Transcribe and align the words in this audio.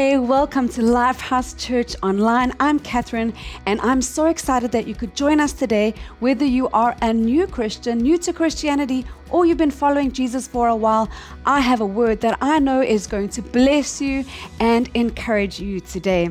Hey, 0.00 0.16
welcome 0.16 0.66
to 0.70 0.80
Lifehouse 0.80 1.54
Church 1.58 1.94
Online. 2.02 2.54
I'm 2.58 2.78
Catherine, 2.78 3.34
and 3.66 3.78
I'm 3.82 4.00
so 4.00 4.28
excited 4.28 4.72
that 4.72 4.86
you 4.86 4.94
could 4.94 5.14
join 5.14 5.40
us 5.40 5.52
today, 5.52 5.92
whether 6.20 6.46
you 6.46 6.70
are 6.70 6.96
a 7.02 7.12
new 7.12 7.46
Christian, 7.46 7.98
new 7.98 8.16
to 8.16 8.32
Christianity, 8.32 9.04
or 9.28 9.44
you've 9.44 9.58
been 9.58 9.70
following 9.70 10.10
Jesus 10.10 10.48
for 10.48 10.68
a 10.68 10.74
while. 10.74 11.10
I 11.44 11.60
have 11.60 11.82
a 11.82 11.86
word 11.86 12.22
that 12.22 12.38
I 12.40 12.60
know 12.60 12.80
is 12.80 13.06
going 13.06 13.28
to 13.28 13.42
bless 13.42 14.00
you 14.00 14.24
and 14.58 14.88
encourage 14.94 15.60
you 15.60 15.80
today. 15.80 16.30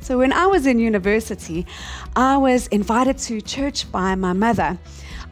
So, 0.00 0.18
when 0.18 0.32
I 0.32 0.46
was 0.46 0.66
in 0.66 0.80
university, 0.80 1.68
I 2.16 2.38
was 2.38 2.66
invited 2.66 3.18
to 3.18 3.40
church 3.40 3.90
by 3.92 4.16
my 4.16 4.32
mother. 4.32 4.76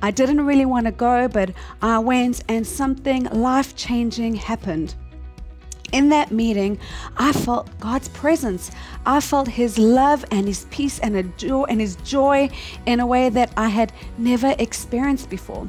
I 0.00 0.12
didn't 0.12 0.46
really 0.46 0.64
want 0.64 0.86
to 0.86 0.92
go, 0.92 1.26
but 1.26 1.50
I 1.82 1.98
went, 1.98 2.44
and 2.48 2.64
something 2.64 3.24
life 3.24 3.74
changing 3.74 4.36
happened 4.36 4.94
in 5.92 6.08
that 6.10 6.30
meeting, 6.30 6.78
I 7.16 7.32
felt 7.32 7.68
God's 7.80 8.08
presence. 8.08 8.70
I 9.06 9.20
felt 9.20 9.48
His 9.48 9.78
love 9.78 10.24
and 10.30 10.46
His 10.46 10.66
peace 10.70 10.98
and, 11.00 11.36
joy, 11.38 11.64
and 11.64 11.80
His 11.80 11.96
joy 11.96 12.50
in 12.86 13.00
a 13.00 13.06
way 13.06 13.28
that 13.30 13.52
I 13.56 13.68
had 13.68 13.92
never 14.18 14.54
experienced 14.58 15.30
before. 15.30 15.68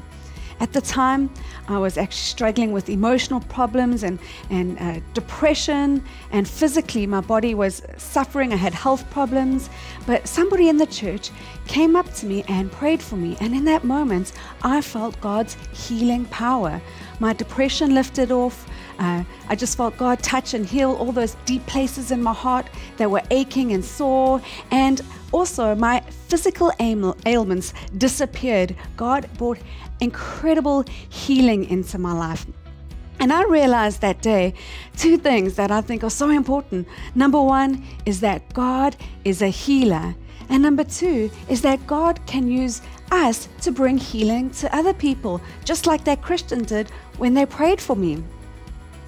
At 0.62 0.74
the 0.74 0.82
time, 0.82 1.30
I 1.70 1.78
was 1.78 1.98
actually 1.98 2.18
struggling 2.18 2.74
with 2.74 2.90
emotional 2.90 3.40
problems 3.40 4.04
and, 4.04 4.20
and 4.50 4.78
uh, 4.80 5.00
depression, 5.14 6.04
and 6.32 6.46
physically, 6.46 7.08
my 7.08 7.22
body 7.22 7.54
was 7.54 7.82
suffering. 7.98 8.52
I 8.52 8.58
had 8.58 8.74
health 8.74 9.10
problems. 9.10 9.70
But 10.06 10.28
somebody 10.28 10.68
in 10.68 10.76
the 10.76 10.86
church 10.86 11.32
came 11.68 11.96
up 11.96 12.14
to 12.16 12.26
me 12.26 12.44
and 12.50 12.70
prayed 12.72 13.02
for 13.02 13.16
me. 13.16 13.38
And 13.40 13.56
in 13.56 13.64
that 13.66 13.86
moment, 13.86 14.34
I 14.62 14.82
felt 14.82 15.20
God's 15.22 15.56
healing 15.72 16.26
power. 16.26 16.82
My 17.20 17.32
depression 17.32 17.94
lifted 17.94 18.32
off. 18.32 18.68
Uh, 19.00 19.24
I 19.48 19.56
just 19.56 19.78
felt 19.78 19.98
God 19.98 20.22
touch 20.22 20.54
and 20.54 20.66
heal 20.66 20.92
all 20.92 21.12
those 21.12 21.36
deep 21.46 21.66
places 21.66 22.12
in 22.12 22.22
my 22.22 22.34
heart 22.34 22.68
that 22.98 23.10
were 23.10 23.24
aching 23.32 23.72
and 23.72 23.84
sore. 23.84 24.42
And 24.72 25.02
also, 25.32 25.74
my 25.74 26.02
physical 26.28 26.72
ailments 26.80 27.74
disappeared. 27.98 28.76
God 28.98 29.30
brought 29.38 29.60
incredible 30.02 30.84
healing 31.10 31.66
into 31.66 31.98
my 31.98 32.12
life. 32.12 32.46
And 33.22 33.34
I 33.34 33.44
realized 33.44 34.02
that 34.02 34.22
day 34.22 34.54
two 34.98 35.18
things 35.18 35.56
that 35.56 35.72
I 35.72 35.82
think 35.82 36.04
are 36.04 36.10
so 36.10 36.30
important. 36.30 36.88
Number 37.16 37.42
one 37.42 37.86
is 38.06 38.22
that 38.22 38.54
God 38.54 38.96
is 39.26 39.42
a 39.42 39.50
healer. 39.50 40.16
And 40.50 40.64
number 40.64 40.84
two 40.84 41.30
is 41.48 41.62
that 41.62 41.86
God 41.86 42.26
can 42.26 42.50
use 42.50 42.82
us 43.12 43.48
to 43.62 43.72
bring 43.72 43.98
healing 43.98 44.50
to 44.52 44.76
other 44.76 44.94
people, 44.94 45.42
just 45.64 45.86
like 45.86 46.04
that 46.06 46.22
Christian 46.22 46.64
did 46.64 46.90
when 47.18 47.34
they 47.34 47.46
prayed 47.46 47.80
for 47.82 47.96
me. 47.96 48.24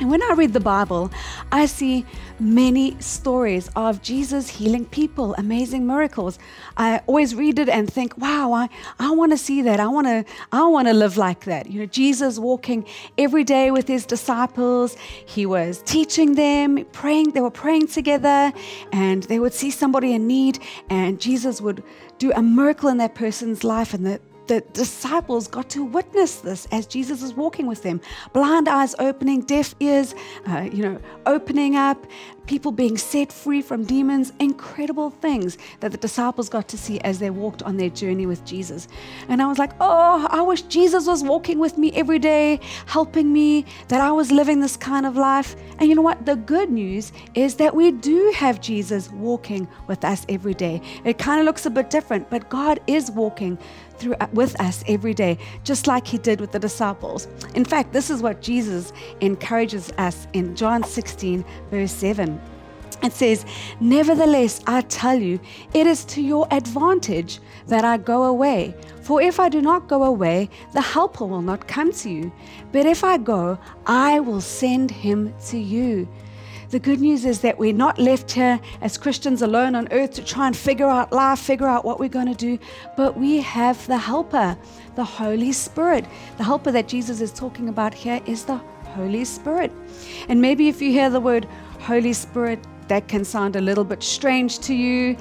And 0.02 0.09
when 0.09 0.23
I 0.23 0.33
read 0.33 0.53
the 0.53 0.59
Bible, 0.59 1.11
I 1.52 1.67
see 1.67 2.07
many 2.39 2.99
stories 2.99 3.69
of 3.75 4.02
Jesus 4.02 4.49
healing 4.49 4.85
people, 4.85 5.35
amazing 5.35 5.85
miracles. 5.85 6.39
I 6.75 7.02
always 7.05 7.35
read 7.35 7.59
it 7.59 7.69
and 7.69 7.88
think, 7.88 8.17
wow, 8.17 8.52
I, 8.52 8.67
I 8.97 9.11
want 9.11 9.31
to 9.31 9.38
see 9.38 9.61
that. 9.61 9.79
I 9.79 9.85
want 9.85 10.07
to 10.07 10.25
I 10.52 10.66
want 10.66 10.88
to 10.88 10.95
live 10.95 11.17
like 11.17 11.45
that. 11.45 11.69
You 11.69 11.81
know, 11.81 11.85
Jesus 11.85 12.39
walking 12.39 12.83
every 13.19 13.44
day 13.44 13.69
with 13.69 13.88
his 13.88 14.07
disciples. 14.07 14.97
He 15.27 15.45
was 15.45 15.83
teaching 15.85 16.33
them, 16.33 16.83
praying, 16.94 17.33
they 17.33 17.41
were 17.41 17.52
praying 17.52 17.85
together, 17.85 18.52
and 18.91 19.22
they 19.23 19.38
would 19.38 19.53
see 19.53 19.69
somebody 19.69 20.13
in 20.13 20.25
need, 20.25 20.57
and 20.89 21.22
Jesus 21.22 21.61
would 21.61 21.83
do 22.17 22.31
a 22.31 22.41
miracle 22.41 22.90
in 22.90 22.97
that 22.97 23.13
person's 23.13 23.63
life, 23.63 23.94
and 23.94 24.03
the 24.03 24.19
the 24.51 24.59
disciples 24.73 25.47
got 25.47 25.69
to 25.69 25.85
witness 25.85 26.41
this 26.41 26.67
as 26.73 26.85
Jesus 26.85 27.23
is 27.23 27.34
walking 27.34 27.67
with 27.67 27.84
them. 27.84 28.01
Blind 28.34 28.67
eyes 28.67 28.94
opening, 29.00 29.44
deaf 29.44 29.73
ears, 29.79 30.13
uh, 30.45 30.67
you 30.69 30.84
know, 30.84 31.00
opening 31.25 31.78
up, 31.78 32.06
people 32.47 32.73
being 32.73 32.97
set 32.97 33.31
free 33.31 33.61
from 33.61 33.85
demons, 33.85 34.34
incredible 34.40 35.09
things 35.09 35.57
that 35.79 35.94
the 35.94 35.97
disciples 35.97 36.50
got 36.50 36.67
to 36.67 36.78
see 36.78 37.00
as 37.00 37.17
they 37.17 37.29
walked 37.29 37.63
on 37.63 37.78
their 37.78 37.90
journey 37.90 38.25
with 38.25 38.44
Jesus. 38.44 38.90
And 39.29 39.41
I 39.41 39.47
was 39.47 39.57
like, 39.57 39.72
oh, 39.79 40.28
I 40.29 40.41
wish 40.41 40.63
Jesus 40.63 41.07
was 41.07 41.23
walking 41.23 41.57
with 41.57 41.78
me 41.78 41.94
every 41.94 42.19
day, 42.19 42.59
helping 42.88 43.31
me, 43.31 43.63
that 43.88 44.01
I 44.01 44.11
was 44.11 44.34
living 44.34 44.59
this 44.59 44.75
kind 44.75 45.06
of 45.06 45.16
life. 45.16 45.56
And 45.79 45.88
you 45.88 45.95
know 45.95 46.01
what? 46.01 46.25
The 46.25 46.35
good 46.35 46.69
news 46.69 47.13
is 47.35 47.56
that 47.56 47.73
we 47.73 47.91
do 47.91 48.34
have 48.35 48.59
Jesus 48.59 49.09
walking 49.11 49.66
with 49.88 50.03
us 50.03 50.25
every 50.28 50.53
day. 50.53 50.81
It 51.06 51.17
kind 51.17 51.40
of 51.40 51.45
looks 51.45 51.66
a 51.66 51.69
bit 51.69 51.90
different, 51.90 52.29
but 52.29 52.50
God 52.50 52.81
is 52.85 53.09
walking 53.11 53.57
through, 54.01 54.16
uh, 54.16 54.28
with 54.34 54.59
us 54.59 54.84
every 54.88 55.13
day, 55.13 55.38
just 55.63 55.88
like 55.88 56.06
he 56.07 56.17
did 56.17 56.41
with 56.41 56.51
the 56.51 56.59
disciples. 56.59 57.28
In 57.56 57.63
fact, 57.63 57.94
this 57.94 58.09
is 58.09 58.22
what 58.22 58.41
Jesus 58.41 58.91
encourages 59.22 59.91
us 59.97 60.28
in 60.34 60.56
John 60.56 60.84
16, 60.84 61.45
verse 61.69 61.91
7. 61.91 62.41
It 63.03 63.13
says, 63.13 63.45
Nevertheless, 63.79 64.61
I 64.67 64.81
tell 64.81 65.19
you, 65.19 65.40
it 65.73 65.88
is 65.88 66.06
to 66.06 66.22
your 66.22 66.47
advantage 66.51 67.40
that 67.67 67.84
I 67.84 67.97
go 67.97 68.23
away. 68.23 68.75
For 69.01 69.22
if 69.22 69.40
I 69.40 69.50
do 69.50 69.61
not 69.61 69.88
go 69.88 70.03
away, 70.03 70.50
the 70.73 70.81
Helper 70.81 71.25
will 71.25 71.41
not 71.41 71.67
come 71.67 71.91
to 71.94 72.09
you. 72.09 72.31
But 72.72 72.85
if 72.85 73.03
I 73.03 73.17
go, 73.17 73.57
I 73.88 74.19
will 74.19 74.41
send 74.41 74.91
him 74.91 75.34
to 75.47 75.57
you. 75.57 76.07
The 76.72 76.80
good 76.80 77.02
news 77.02 77.26
is 77.26 77.42
that 77.42 77.59
we're 77.59 77.74
not 77.74 78.00
left 78.00 78.32
here 78.32 78.58
as 78.80 78.98
Christians 78.98 79.42
alone 79.42 79.76
on 79.76 79.90
earth 79.92 80.14
to 80.14 80.24
try 80.24 80.48
and 80.48 80.56
figure 80.56 80.88
out 80.88 81.12
life, 81.12 81.40
figure 81.40 81.68
out 81.68 81.84
what 81.84 82.00
we're 82.00 82.08
going 82.08 82.28
to 82.28 82.34
do, 82.34 82.58
but 82.96 83.18
we 83.18 83.42
have 83.42 83.86
the 83.88 83.98
Helper, 83.98 84.58
the 84.96 85.04
Holy 85.04 85.52
Spirit. 85.52 86.06
The 86.38 86.46
Helper 86.46 86.72
that 86.72 86.88
Jesus 86.88 87.20
is 87.20 87.34
talking 87.34 87.68
about 87.68 87.94
here 87.94 88.22
is 88.26 88.46
the 88.46 88.56
Holy 88.96 89.26
Spirit. 89.26 89.70
And 90.30 90.42
maybe 90.42 90.70
if 90.70 90.82
you 90.82 90.92
hear 90.92 91.09
the 91.09 91.20
word 91.20 91.46
Holy 91.82 92.14
Spirit, 92.14 92.66
that 92.88 93.09
can 93.09 93.26
sound 93.26 93.58
a 93.58 93.62
little 93.62 93.84
bit 93.84 94.02
strange 94.02 94.59
to 94.59 94.74
you. 94.74 95.18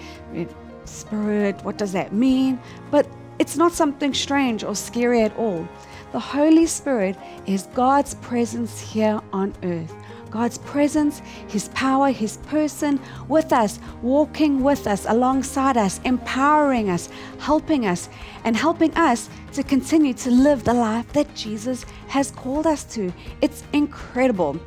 Spirit, 0.84 1.64
what 1.64 1.76
does 1.76 1.90
that 1.90 2.12
mean? 2.12 2.60
But 2.92 3.08
it's 3.40 3.56
not 3.56 3.72
something 3.72 4.14
strange 4.14 4.62
or 4.62 4.76
scary 4.76 5.22
at 5.22 5.36
all. 5.36 5.68
The 6.12 6.20
Holy 6.20 6.66
Spirit 6.66 7.16
is 7.46 7.64
God's 7.74 8.14
presence 8.14 8.80
here 8.80 9.20
on 9.32 9.52
earth. 9.64 9.92
God's 10.30 10.58
presence, 10.58 11.22
His 11.48 11.68
power, 11.68 12.10
His 12.10 12.36
person 12.38 13.00
with 13.28 13.52
us, 13.52 13.80
walking 14.02 14.62
with 14.62 14.86
us, 14.86 15.06
alongside 15.08 15.76
us, 15.76 16.00
empowering 16.04 16.90
us, 16.90 17.08
helping 17.38 17.86
us, 17.86 18.08
and 18.44 18.56
helping 18.56 18.94
us 18.94 19.28
to 19.52 19.62
continue 19.62 20.14
to 20.14 20.30
live 20.30 20.64
the 20.64 20.74
life 20.74 21.12
that 21.12 21.34
Jesus 21.34 21.84
has 22.08 22.30
called 22.30 22.66
us 22.66 22.84
to. 22.94 23.12
It's 23.40 23.64
incredible. 23.72 24.58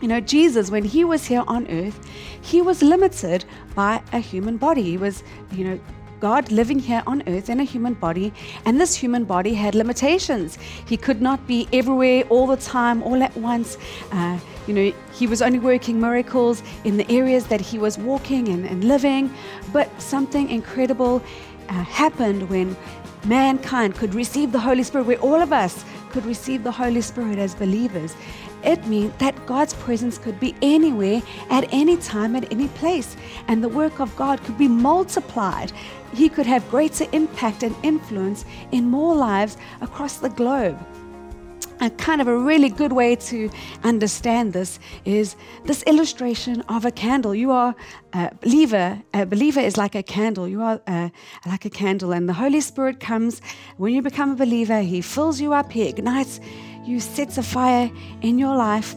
You 0.00 0.08
know, 0.08 0.20
Jesus, 0.20 0.70
when 0.70 0.84
he 0.84 1.04
was 1.04 1.26
here 1.26 1.44
on 1.46 1.66
earth, 1.68 1.98
he 2.42 2.60
was 2.60 2.82
limited 2.82 3.44
by 3.74 4.02
a 4.12 4.18
human 4.18 4.56
body. 4.56 4.82
He 4.82 4.98
was, 4.98 5.22
you 5.52 5.64
know, 5.64 5.80
God 6.20 6.50
living 6.50 6.78
here 6.78 7.02
on 7.06 7.22
earth 7.26 7.50
in 7.50 7.60
a 7.60 7.64
human 7.64 7.94
body, 7.94 8.32
and 8.64 8.80
this 8.80 8.94
human 8.94 9.24
body 9.24 9.54
had 9.54 9.74
limitations. 9.74 10.58
He 10.86 10.96
could 10.96 11.20
not 11.20 11.46
be 11.46 11.68
everywhere 11.72 12.24
all 12.28 12.46
the 12.46 12.56
time, 12.56 13.02
all 13.02 13.22
at 13.22 13.36
once. 13.36 13.76
Uh, 14.10 14.38
you 14.66 14.74
know, 14.74 14.92
he 15.12 15.26
was 15.26 15.42
only 15.42 15.58
working 15.58 16.00
miracles 16.00 16.62
in 16.84 16.96
the 16.96 17.10
areas 17.10 17.46
that 17.46 17.60
he 17.60 17.78
was 17.78 17.98
walking 17.98 18.48
and, 18.48 18.66
and 18.66 18.84
living. 18.84 19.32
But 19.72 19.88
something 20.00 20.50
incredible 20.50 21.22
uh, 21.68 21.72
happened 21.84 22.48
when 22.48 22.76
mankind 23.24 23.94
could 23.94 24.14
receive 24.14 24.52
the 24.52 24.58
Holy 24.58 24.82
Spirit, 24.82 25.06
where 25.06 25.18
all 25.18 25.40
of 25.40 25.52
us 25.52 25.84
could 26.10 26.24
receive 26.24 26.64
the 26.64 26.72
Holy 26.72 27.00
Spirit 27.00 27.38
as 27.38 27.54
believers. 27.54 28.16
It 28.64 28.84
means 28.86 29.12
that 29.18 29.46
God's 29.46 29.74
presence 29.74 30.18
could 30.18 30.40
be 30.40 30.54
anywhere, 30.62 31.22
at 31.50 31.68
any 31.72 31.96
time, 31.96 32.34
at 32.34 32.50
any 32.52 32.68
place, 32.68 33.16
and 33.48 33.62
the 33.62 33.68
work 33.68 34.00
of 34.00 34.14
God 34.16 34.42
could 34.42 34.58
be 34.58 34.68
multiplied. 34.68 35.72
He 36.14 36.28
could 36.28 36.46
have 36.46 36.68
greater 36.70 37.06
impact 37.12 37.62
and 37.62 37.76
influence 37.82 38.44
in 38.72 38.90
more 38.90 39.14
lives 39.14 39.56
across 39.80 40.16
the 40.16 40.30
globe. 40.30 40.78
A 41.80 41.90
kind 41.90 42.20
of 42.20 42.26
a 42.26 42.36
really 42.36 42.70
good 42.70 42.92
way 42.92 43.16
to 43.16 43.50
understand 43.84 44.54
this 44.54 44.78
is 45.04 45.36
this 45.64 45.82
illustration 45.82 46.62
of 46.62 46.84
a 46.86 46.90
candle. 46.90 47.34
You 47.34 47.50
are 47.50 47.74
a 48.14 48.34
believer. 48.40 49.02
A 49.12 49.26
believer 49.26 49.60
is 49.60 49.76
like 49.76 49.94
a 49.94 50.02
candle. 50.02 50.48
You 50.48 50.62
are 50.62 50.80
uh, 50.86 51.10
like 51.44 51.66
a 51.66 51.70
candle, 51.70 52.12
and 52.12 52.28
the 52.28 52.32
Holy 52.32 52.60
Spirit 52.60 52.98
comes 52.98 53.42
when 53.76 53.92
you 53.92 54.00
become 54.00 54.30
a 54.32 54.36
believer. 54.36 54.80
He 54.80 55.02
fills 55.02 55.40
you 55.40 55.52
up. 55.52 55.70
He 55.70 55.82
ignites 55.82 56.40
you, 56.84 56.98
sets 56.98 57.36
a 57.36 57.42
fire 57.42 57.90
in 58.22 58.38
your 58.38 58.56
life, 58.56 58.94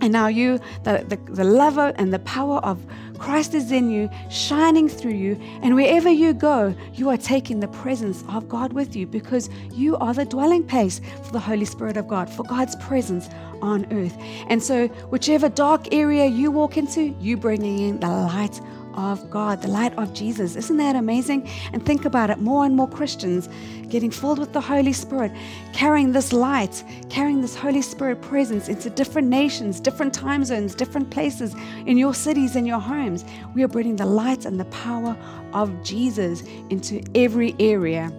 and 0.00 0.12
now 0.12 0.26
you, 0.26 0.58
the, 0.82 1.04
the, 1.08 1.16
the 1.32 1.44
love 1.44 1.78
and 1.78 2.12
the 2.12 2.18
power 2.20 2.58
of 2.58 2.84
Christ 3.22 3.54
is 3.54 3.70
in 3.70 3.88
you, 3.88 4.10
shining 4.30 4.88
through 4.88 5.12
you, 5.12 5.40
and 5.62 5.76
wherever 5.76 6.10
you 6.10 6.34
go, 6.34 6.74
you 6.92 7.08
are 7.08 7.16
taking 7.16 7.60
the 7.60 7.68
presence 7.68 8.24
of 8.28 8.48
God 8.48 8.72
with 8.72 8.96
you 8.96 9.06
because 9.06 9.48
you 9.70 9.96
are 9.98 10.12
the 10.12 10.24
dwelling 10.24 10.64
place 10.64 11.00
for 11.22 11.30
the 11.30 11.38
Holy 11.38 11.64
Spirit 11.64 11.96
of 11.96 12.08
God, 12.08 12.28
for 12.28 12.42
God's 12.42 12.74
presence 12.74 13.30
on 13.62 13.86
earth. 13.92 14.16
And 14.48 14.60
so, 14.60 14.88
whichever 15.10 15.48
dark 15.48 15.94
area 15.94 16.26
you 16.26 16.50
walk 16.50 16.76
into, 16.76 17.14
you 17.20 17.36
bringing 17.36 17.78
in 17.78 18.00
the 18.00 18.08
light 18.08 18.60
of 18.94 19.30
God, 19.30 19.62
the 19.62 19.68
light 19.68 19.96
of 19.98 20.12
Jesus. 20.12 20.56
Isn't 20.56 20.76
that 20.78 20.96
amazing? 20.96 21.48
And 21.72 21.84
think 21.84 22.04
about 22.04 22.30
it 22.30 22.38
more 22.38 22.64
and 22.64 22.74
more 22.74 22.88
Christians 22.88 23.48
getting 23.88 24.10
filled 24.10 24.38
with 24.38 24.52
the 24.52 24.60
Holy 24.60 24.92
Spirit, 24.92 25.32
carrying 25.72 26.12
this 26.12 26.32
light, 26.32 26.82
carrying 27.10 27.40
this 27.40 27.54
Holy 27.54 27.82
Spirit 27.82 28.22
presence 28.22 28.68
into 28.68 28.88
different 28.88 29.28
nations, 29.28 29.80
different 29.80 30.14
time 30.14 30.44
zones, 30.44 30.74
different 30.74 31.10
places 31.10 31.54
in 31.86 31.98
your 31.98 32.14
cities 32.14 32.56
and 32.56 32.66
your 32.66 32.80
homes. 32.80 33.24
We 33.54 33.62
are 33.62 33.68
bringing 33.68 33.96
the 33.96 34.06
light 34.06 34.46
and 34.46 34.58
the 34.58 34.64
power 34.66 35.16
of 35.52 35.70
Jesus 35.84 36.42
into 36.70 37.02
every 37.14 37.54
area. 37.58 38.10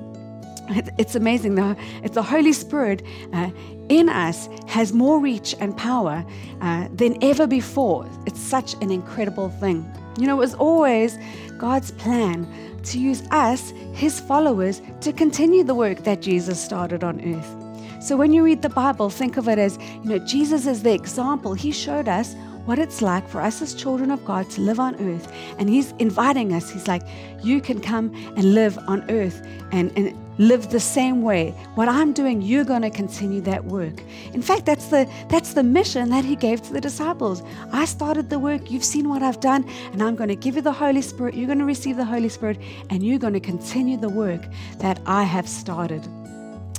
It's 0.69 1.15
amazing. 1.15 1.55
The, 1.55 1.75
it's 2.03 2.15
the 2.15 2.23
Holy 2.23 2.53
Spirit 2.53 3.03
uh, 3.33 3.49
in 3.89 4.09
us 4.09 4.47
has 4.67 4.93
more 4.93 5.19
reach 5.19 5.55
and 5.59 5.75
power 5.75 6.25
uh, 6.61 6.87
than 6.93 7.21
ever 7.23 7.47
before. 7.47 8.07
It's 8.25 8.39
such 8.39 8.75
an 8.75 8.91
incredible 8.91 9.49
thing. 9.49 9.85
You 10.17 10.27
know, 10.27 10.35
it 10.35 10.39
was 10.39 10.53
always 10.55 11.17
God's 11.57 11.91
plan 11.91 12.47
to 12.83 12.99
use 12.99 13.23
us, 13.31 13.71
His 13.93 14.19
followers, 14.19 14.81
to 15.01 15.13
continue 15.13 15.63
the 15.63 15.75
work 15.75 15.99
that 16.03 16.21
Jesus 16.21 16.59
started 16.59 17.03
on 17.03 17.21
earth. 17.21 18.03
So 18.03 18.17
when 18.17 18.33
you 18.33 18.43
read 18.43 18.61
the 18.61 18.69
Bible, 18.69 19.09
think 19.09 19.37
of 19.37 19.47
it 19.47 19.57
as, 19.57 19.77
you 20.03 20.09
know, 20.09 20.19
Jesus 20.19 20.67
is 20.67 20.83
the 20.83 20.93
example. 20.93 21.53
He 21.53 21.71
showed 21.71 22.09
us 22.09 22.35
what 22.65 22.79
it's 22.79 23.01
like 23.01 23.27
for 23.27 23.41
us 23.41 23.61
as 23.61 23.73
children 23.73 24.11
of 24.11 24.23
God 24.25 24.49
to 24.51 24.61
live 24.61 24.79
on 24.79 24.95
earth. 24.95 25.31
And 25.57 25.69
He's 25.69 25.93
inviting 25.99 26.53
us. 26.53 26.69
He's 26.69 26.87
like, 26.87 27.03
you 27.41 27.61
can 27.61 27.79
come 27.79 28.13
and 28.35 28.53
live 28.53 28.77
on 28.87 29.09
earth 29.09 29.45
and, 29.71 29.91
and 29.97 30.17
live 30.37 30.69
the 30.69 30.79
same 30.79 31.21
way. 31.21 31.51
What 31.75 31.87
I'm 31.89 32.13
doing, 32.13 32.41
you're 32.41 32.63
going 32.63 32.81
to 32.81 32.89
continue 32.89 33.41
that 33.41 33.65
work. 33.65 34.01
In 34.33 34.41
fact, 34.41 34.65
that's 34.65 34.87
the 34.87 35.09
that's 35.29 35.53
the 35.53 35.63
mission 35.63 36.09
that 36.09 36.25
he 36.25 36.35
gave 36.35 36.61
to 36.63 36.73
the 36.73 36.81
disciples. 36.81 37.43
I 37.71 37.85
started 37.85 38.29
the 38.29 38.39
work, 38.39 38.71
you've 38.71 38.83
seen 38.83 39.09
what 39.09 39.21
I've 39.21 39.39
done, 39.39 39.67
and 39.91 40.01
I'm 40.01 40.15
going 40.15 40.29
to 40.29 40.35
give 40.35 40.55
you 40.55 40.61
the 40.61 40.71
Holy 40.71 41.01
Spirit. 41.01 41.35
You're 41.35 41.47
going 41.47 41.59
to 41.59 41.65
receive 41.65 41.97
the 41.97 42.05
Holy 42.05 42.29
Spirit 42.29 42.59
and 42.89 43.03
you're 43.03 43.19
going 43.19 43.33
to 43.33 43.39
continue 43.39 43.97
the 43.97 44.09
work 44.09 44.41
that 44.79 44.99
I 45.05 45.23
have 45.23 45.47
started. 45.47 46.05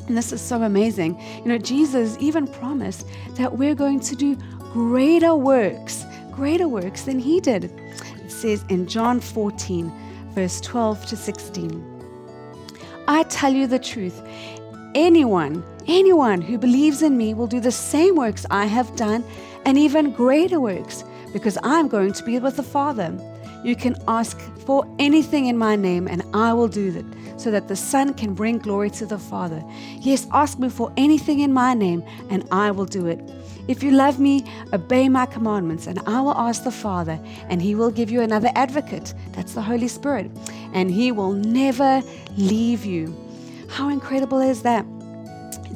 And 0.06 0.16
this 0.16 0.32
is 0.32 0.40
so 0.40 0.62
amazing. 0.62 1.18
You 1.38 1.46
know, 1.46 1.58
Jesus 1.58 2.16
even 2.20 2.46
promised 2.46 3.06
that 3.36 3.56
we're 3.56 3.74
going 3.74 4.00
to 4.00 4.14
do 4.14 4.36
greater 4.72 5.34
works, 5.34 6.04
greater 6.30 6.68
works 6.68 7.02
than 7.02 7.18
he 7.18 7.40
did. 7.40 7.64
It 7.64 8.30
says 8.30 8.64
in 8.68 8.86
John 8.86 9.20
14, 9.20 9.92
verse 10.34 10.60
12 10.60 11.06
to 11.06 11.16
16. 11.16 11.93
I 13.06 13.24
tell 13.24 13.52
you 13.52 13.66
the 13.66 13.78
truth. 13.78 14.22
Anyone, 14.94 15.62
anyone 15.86 16.40
who 16.40 16.56
believes 16.56 17.02
in 17.02 17.16
me 17.16 17.34
will 17.34 17.46
do 17.46 17.60
the 17.60 17.72
same 17.72 18.16
works 18.16 18.46
I 18.50 18.64
have 18.66 18.96
done 18.96 19.24
and 19.66 19.76
even 19.76 20.12
greater 20.12 20.60
works 20.60 21.04
because 21.32 21.58
I'm 21.62 21.88
going 21.88 22.12
to 22.14 22.24
be 22.24 22.38
with 22.38 22.56
the 22.56 22.62
Father. 22.62 23.12
You 23.62 23.76
can 23.76 23.96
ask 24.08 24.40
for 24.64 24.86
anything 24.98 25.46
in 25.46 25.58
my 25.58 25.76
name 25.76 26.08
and 26.08 26.22
I 26.32 26.52
will 26.52 26.68
do 26.68 26.96
it 26.96 27.23
so 27.36 27.50
that 27.50 27.68
the 27.68 27.76
Son 27.76 28.14
can 28.14 28.34
bring 28.34 28.58
glory 28.58 28.90
to 28.90 29.06
the 29.06 29.18
Father. 29.18 29.62
Yes, 30.00 30.26
ask 30.32 30.58
me 30.58 30.68
for 30.68 30.92
anything 30.96 31.40
in 31.40 31.52
my 31.52 31.74
name 31.74 32.02
and 32.30 32.46
I 32.50 32.70
will 32.70 32.86
do 32.86 33.06
it. 33.06 33.20
If 33.66 33.82
you 33.82 33.92
love 33.92 34.20
me, 34.20 34.44
obey 34.74 35.08
my 35.08 35.24
commandments, 35.24 35.86
and 35.86 35.98
I 36.00 36.20
will 36.20 36.34
ask 36.34 36.64
the 36.64 36.70
Father, 36.70 37.18
and 37.48 37.62
he 37.62 37.74
will 37.74 37.90
give 37.90 38.10
you 38.10 38.20
another 38.20 38.50
advocate. 38.54 39.14
That's 39.32 39.54
the 39.54 39.62
Holy 39.62 39.88
Spirit. 39.88 40.30
And 40.74 40.90
he 40.90 41.12
will 41.12 41.32
never 41.32 42.02
leave 42.36 42.84
you. 42.84 43.16
How 43.70 43.88
incredible 43.88 44.40
is 44.40 44.60
that? 44.62 44.84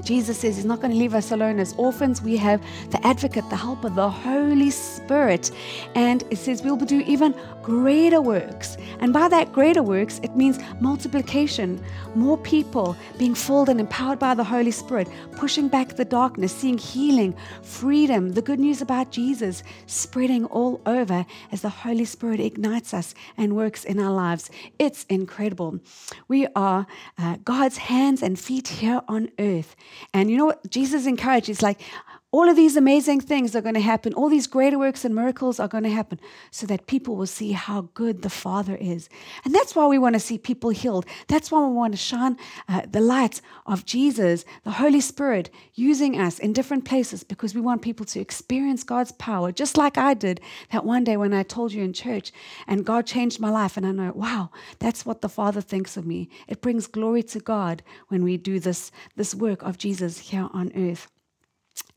Jesus 0.05 0.39
says 0.39 0.57
He's 0.57 0.65
not 0.65 0.81
going 0.81 0.93
to 0.93 0.97
leave 0.97 1.15
us 1.15 1.33
alone 1.33 1.59
as 1.59 1.75
orphans. 1.77 2.23
We 2.23 2.37
have 2.37 2.63
the 2.91 3.07
advocate, 3.07 3.49
the 3.51 3.57
helper, 3.57 3.91
the 3.91 4.09
Holy 4.09 4.71
Spirit. 4.71 5.51
And 5.95 6.25
it 6.31 6.37
says 6.37 6.63
we'll 6.63 6.77
do 6.77 7.01
even 7.01 7.35
greater 7.69 8.23
works. 8.23 8.79
And 8.99 9.13
by 9.13 9.29
that 9.29 9.53
greater 9.53 9.83
works, 9.83 10.21
it 10.23 10.35
means 10.35 10.59
multiplication, 10.81 11.85
more 12.15 12.39
people 12.39 12.97
being 13.19 13.35
filled 13.35 13.69
and 13.69 13.79
empowered 13.79 14.19
by 14.19 14.33
the 14.33 14.43
Holy 14.43 14.71
Spirit, 14.71 15.07
pushing 15.33 15.69
back 15.69 15.95
the 15.95 16.05
darkness, 16.07 16.51
seeing 16.51 16.79
healing, 16.79 17.37
freedom, 17.63 18.31
the 18.31 18.41
good 18.41 18.59
news 18.59 18.81
about 18.81 19.11
Jesus 19.11 19.63
spreading 19.85 20.47
all 20.47 20.81
over 20.87 21.27
as 21.53 21.61
the 21.61 21.69
Holy 21.69 22.07
Spirit 22.07 22.41
ignites 22.41 22.95
us 22.95 23.15
and 23.37 23.55
works 23.55 23.85
in 23.85 24.01
our 24.01 24.13
lives. 24.13 24.51
It's 24.79 25.05
incredible. 25.11 25.79
We 26.27 26.47
are 26.57 26.87
uh, 27.19 27.37
God's 27.45 27.77
hands 27.77 28.23
and 28.23 28.39
feet 28.39 28.69
here 28.69 29.03
on 29.09 29.29
earth. 29.39 29.77
And 30.15 30.31
you 30.31 30.39
know 30.39 30.47
what 30.47 30.71
Jesus 30.71 31.05
encouraged? 31.05 31.49
He's 31.49 31.61
like, 31.61 31.83
all 32.31 32.47
of 32.47 32.57
these 32.57 32.77
amazing 32.77 33.23
things 33.23 33.57
are 33.57 33.63
going 33.63 33.75
to 33.75 33.81
happen. 33.81 34.13
All 34.13 34.29
these 34.29 34.47
greater 34.47 34.79
works 34.79 35.03
and 35.03 35.15
miracles 35.15 35.59
are 35.59 35.69
going 35.69 35.85
to 35.85 35.91
happen 35.91 36.21
so 36.51 36.67
that 36.67 36.87
people 36.87 37.17
will 37.17 37.27
see 37.27 37.53
how 37.53 37.89
good 37.95 38.21
the 38.21 38.29
Father 38.29 38.77
is. 38.77 39.09
And 39.47 39.55
that's 39.55 39.75
why 39.75 39.87
we 39.87 39.97
want 39.97 40.15
to 40.15 40.21
see 40.21 40.37
people 40.37 40.69
healed. 40.69 41.07
That's 41.29 41.51
why 41.51 41.67
we 41.67 41.73
want 41.73 41.95
to 41.95 41.99
shine 41.99 42.37
uh, 42.69 42.83
the 42.87 43.01
light 43.01 43.41
of 43.65 43.87
Jesus, 43.87 44.45
the 44.65 44.73
Holy 44.73 45.01
Spirit, 45.01 45.49
using 45.75 46.21
us 46.21 46.39
in 46.39 46.53
different 46.53 46.85
places 46.85 47.25
because 47.25 47.55
we 47.55 47.63
want 47.63 47.81
people 47.81 48.05
to 48.05 48.21
experience 48.21 48.85
God's 48.85 49.13
power, 49.13 49.51
just 49.51 49.79
like 49.79 49.97
I 49.97 50.13
did 50.13 50.43
that 50.71 50.85
one 50.85 51.05
day 51.05 51.17
when 51.17 51.33
I 51.33 51.43
told 51.45 51.73
you 51.73 51.83
in 51.83 51.95
church 51.95 52.31
and 52.67 52.85
God 52.85 53.07
changed 53.07 53.41
my 53.41 53.49
life. 53.49 53.79
And 53.79 53.87
I 53.87 53.93
know, 53.93 54.13
wow, 54.15 54.51
that's 54.81 55.07
what 55.07 55.23
the 55.23 55.31
Father 55.31 55.63
thinks 55.63 55.97
of 55.97 56.07
me. 56.07 56.29
It 56.47 56.61
brings 56.61 56.87
glory 56.89 57.23
to 57.23 57.41
God 57.41 57.83
when 58.09 58.23
we 58.23 58.37
do 58.37 58.61
this, 58.61 58.93
this 59.17 59.35
work 59.35 59.63
of 59.63 59.79
Jesus 59.79 60.19
here 60.19 60.49
on 60.53 60.73
earth. 60.77 61.09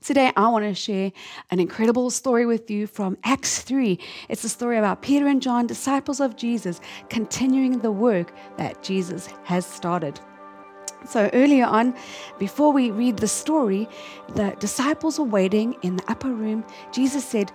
Today, 0.03 0.31
I 0.35 0.47
want 0.49 0.65
to 0.65 0.73
share 0.73 1.11
an 1.51 1.59
incredible 1.59 2.09
story 2.09 2.45
with 2.45 2.71
you 2.71 2.87
from 2.87 3.17
Acts 3.23 3.61
3. 3.61 3.99
It's 4.29 4.43
a 4.43 4.49
story 4.49 4.77
about 4.77 5.01
Peter 5.01 5.27
and 5.27 5.41
John, 5.41 5.67
disciples 5.67 6.19
of 6.19 6.35
Jesus, 6.35 6.81
continuing 7.09 7.79
the 7.79 7.91
work 7.91 8.33
that 8.57 8.81
Jesus 8.81 9.29
has 9.43 9.65
started. 9.65 10.19
So, 11.05 11.29
earlier 11.33 11.65
on, 11.65 11.95
before 12.37 12.71
we 12.71 12.91
read 12.91 13.17
the 13.17 13.27
story, 13.27 13.89
the 14.35 14.55
disciples 14.59 15.17
were 15.17 15.25
waiting 15.25 15.75
in 15.81 15.95
the 15.95 16.03
upper 16.07 16.31
room. 16.31 16.63
Jesus 16.91 17.25
said, 17.25 17.51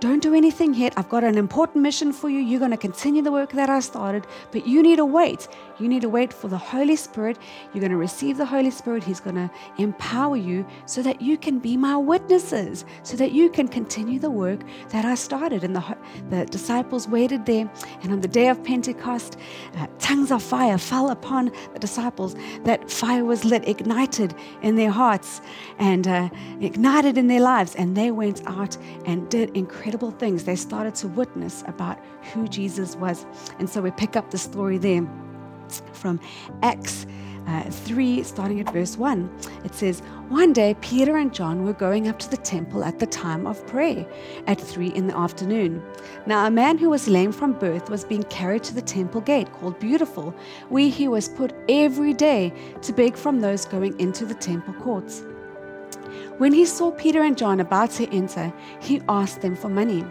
don't 0.00 0.22
do 0.22 0.32
anything 0.32 0.74
yet. 0.74 0.94
I've 0.96 1.08
got 1.08 1.24
an 1.24 1.36
important 1.36 1.82
mission 1.82 2.12
for 2.12 2.30
you. 2.30 2.38
You're 2.38 2.60
going 2.60 2.70
to 2.70 2.76
continue 2.76 3.20
the 3.20 3.32
work 3.32 3.50
that 3.52 3.68
I 3.68 3.80
started, 3.80 4.26
but 4.52 4.64
you 4.66 4.80
need 4.82 4.96
to 4.96 5.04
wait. 5.04 5.48
You 5.80 5.88
need 5.88 6.02
to 6.02 6.08
wait 6.08 6.32
for 6.32 6.46
the 6.46 6.58
Holy 6.58 6.94
Spirit. 6.94 7.36
You're 7.72 7.80
going 7.80 7.90
to 7.90 7.96
receive 7.96 8.36
the 8.36 8.46
Holy 8.46 8.70
Spirit. 8.70 9.02
He's 9.02 9.18
going 9.18 9.34
to 9.34 9.50
empower 9.78 10.36
you 10.36 10.64
so 10.86 11.02
that 11.02 11.20
you 11.20 11.36
can 11.36 11.58
be 11.58 11.76
my 11.76 11.96
witnesses, 11.96 12.84
so 13.02 13.16
that 13.16 13.32
you 13.32 13.50
can 13.50 13.66
continue 13.66 14.20
the 14.20 14.30
work 14.30 14.60
that 14.90 15.04
I 15.04 15.16
started. 15.16 15.64
And 15.64 15.74
the, 15.74 15.96
the 16.30 16.46
disciples 16.46 17.08
waited 17.08 17.44
there. 17.44 17.68
And 18.02 18.12
on 18.12 18.20
the 18.20 18.28
day 18.28 18.48
of 18.48 18.62
Pentecost, 18.62 19.36
uh, 19.76 19.88
tongues 19.98 20.30
of 20.30 20.44
fire 20.44 20.78
fell 20.78 21.10
upon 21.10 21.50
the 21.72 21.80
disciples. 21.80 22.36
That 22.62 22.88
fire 22.88 23.24
was 23.24 23.44
lit, 23.44 23.66
ignited 23.66 24.32
in 24.62 24.76
their 24.76 24.90
hearts, 24.90 25.40
and 25.80 26.06
uh, 26.06 26.28
ignited 26.60 27.18
in 27.18 27.26
their 27.26 27.40
lives. 27.40 27.74
And 27.74 27.96
they 27.96 28.12
went 28.12 28.46
out 28.46 28.76
and 29.04 29.28
did 29.28 29.56
incredible 29.56 29.87
incredible 29.88 30.18
things. 30.18 30.44
They 30.44 30.54
started 30.54 30.94
to 30.96 31.08
witness 31.08 31.64
about 31.66 31.98
who 32.34 32.46
Jesus 32.46 32.94
was. 32.96 33.24
And 33.58 33.70
so 33.70 33.80
we 33.80 33.90
pick 33.90 34.16
up 34.16 34.30
the 34.30 34.36
story 34.36 34.76
there 34.76 35.08
from 35.94 36.20
Acts 36.62 37.06
uh, 37.46 37.62
3, 37.70 38.22
starting 38.22 38.60
at 38.60 38.70
verse 38.70 38.98
1. 38.98 39.30
It 39.64 39.74
says, 39.74 40.00
One 40.28 40.52
day 40.52 40.76
Peter 40.82 41.16
and 41.16 41.32
John 41.32 41.64
were 41.64 41.72
going 41.72 42.06
up 42.06 42.18
to 42.18 42.30
the 42.30 42.36
temple 42.36 42.84
at 42.84 42.98
the 42.98 43.06
time 43.06 43.46
of 43.46 43.66
prayer 43.66 44.06
at 44.46 44.60
3 44.60 44.88
in 44.88 45.06
the 45.06 45.16
afternoon. 45.16 45.82
Now, 46.26 46.46
a 46.46 46.50
man 46.50 46.76
who 46.76 46.90
was 46.90 47.08
lame 47.08 47.32
from 47.32 47.54
birth 47.54 47.88
was 47.88 48.04
being 48.04 48.24
carried 48.24 48.64
to 48.64 48.74
the 48.74 48.82
temple 48.82 49.22
gate 49.22 49.50
called 49.54 49.78
Beautiful, 49.78 50.34
where 50.68 50.90
he 50.90 51.08
was 51.08 51.30
put 51.30 51.54
every 51.70 52.12
day 52.12 52.52
to 52.82 52.92
beg 52.92 53.16
from 53.16 53.40
those 53.40 53.64
going 53.64 53.98
into 53.98 54.26
the 54.26 54.34
temple 54.34 54.74
courts. 54.74 55.22
When 56.38 56.52
he 56.52 56.64
saw 56.66 56.92
Peter 56.92 57.22
and 57.22 57.36
John 57.36 57.58
about 57.58 57.90
to 57.92 58.08
enter, 58.14 58.52
he 58.80 59.02
asked 59.08 59.40
them 59.40 59.56
for 59.56 59.68
money. 59.68 60.04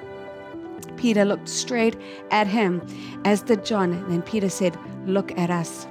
Peter 0.98 1.24
looked 1.24 1.48
straight 1.48 1.96
at 2.32 2.48
him, 2.48 2.86
as 3.24 3.42
did 3.42 3.64
John. 3.64 4.08
Then 4.10 4.22
Peter 4.22 4.50
said, 4.50 4.78
Look 5.06 5.38
at 5.38 5.50
us. 5.50 5.88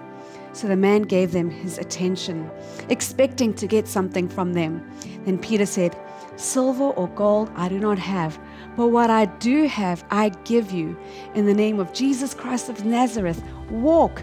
So 0.52 0.68
the 0.68 0.76
man 0.76 1.02
gave 1.02 1.32
them 1.32 1.48
his 1.48 1.78
attention, 1.78 2.50
expecting 2.90 3.54
to 3.54 3.66
get 3.66 3.88
something 3.88 4.28
from 4.28 4.52
them. 4.52 4.86
Then 5.24 5.38
Peter 5.38 5.64
said, 5.64 5.96
Silver 6.36 6.84
or 6.84 7.08
gold 7.08 7.50
I 7.56 7.70
do 7.70 7.78
not 7.78 7.98
have, 7.98 8.38
but 8.76 8.88
what 8.88 9.08
I 9.08 9.24
do 9.24 9.66
have 9.66 10.04
I 10.10 10.28
give 10.44 10.70
you. 10.70 10.98
In 11.34 11.46
the 11.46 11.54
name 11.54 11.80
of 11.80 11.94
Jesus 11.94 12.34
Christ 12.34 12.68
of 12.68 12.84
Nazareth, 12.84 13.42
walk. 13.70 14.22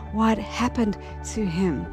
what 0.13 0.37
happened 0.37 0.97
to 1.33 1.45
him 1.45 1.85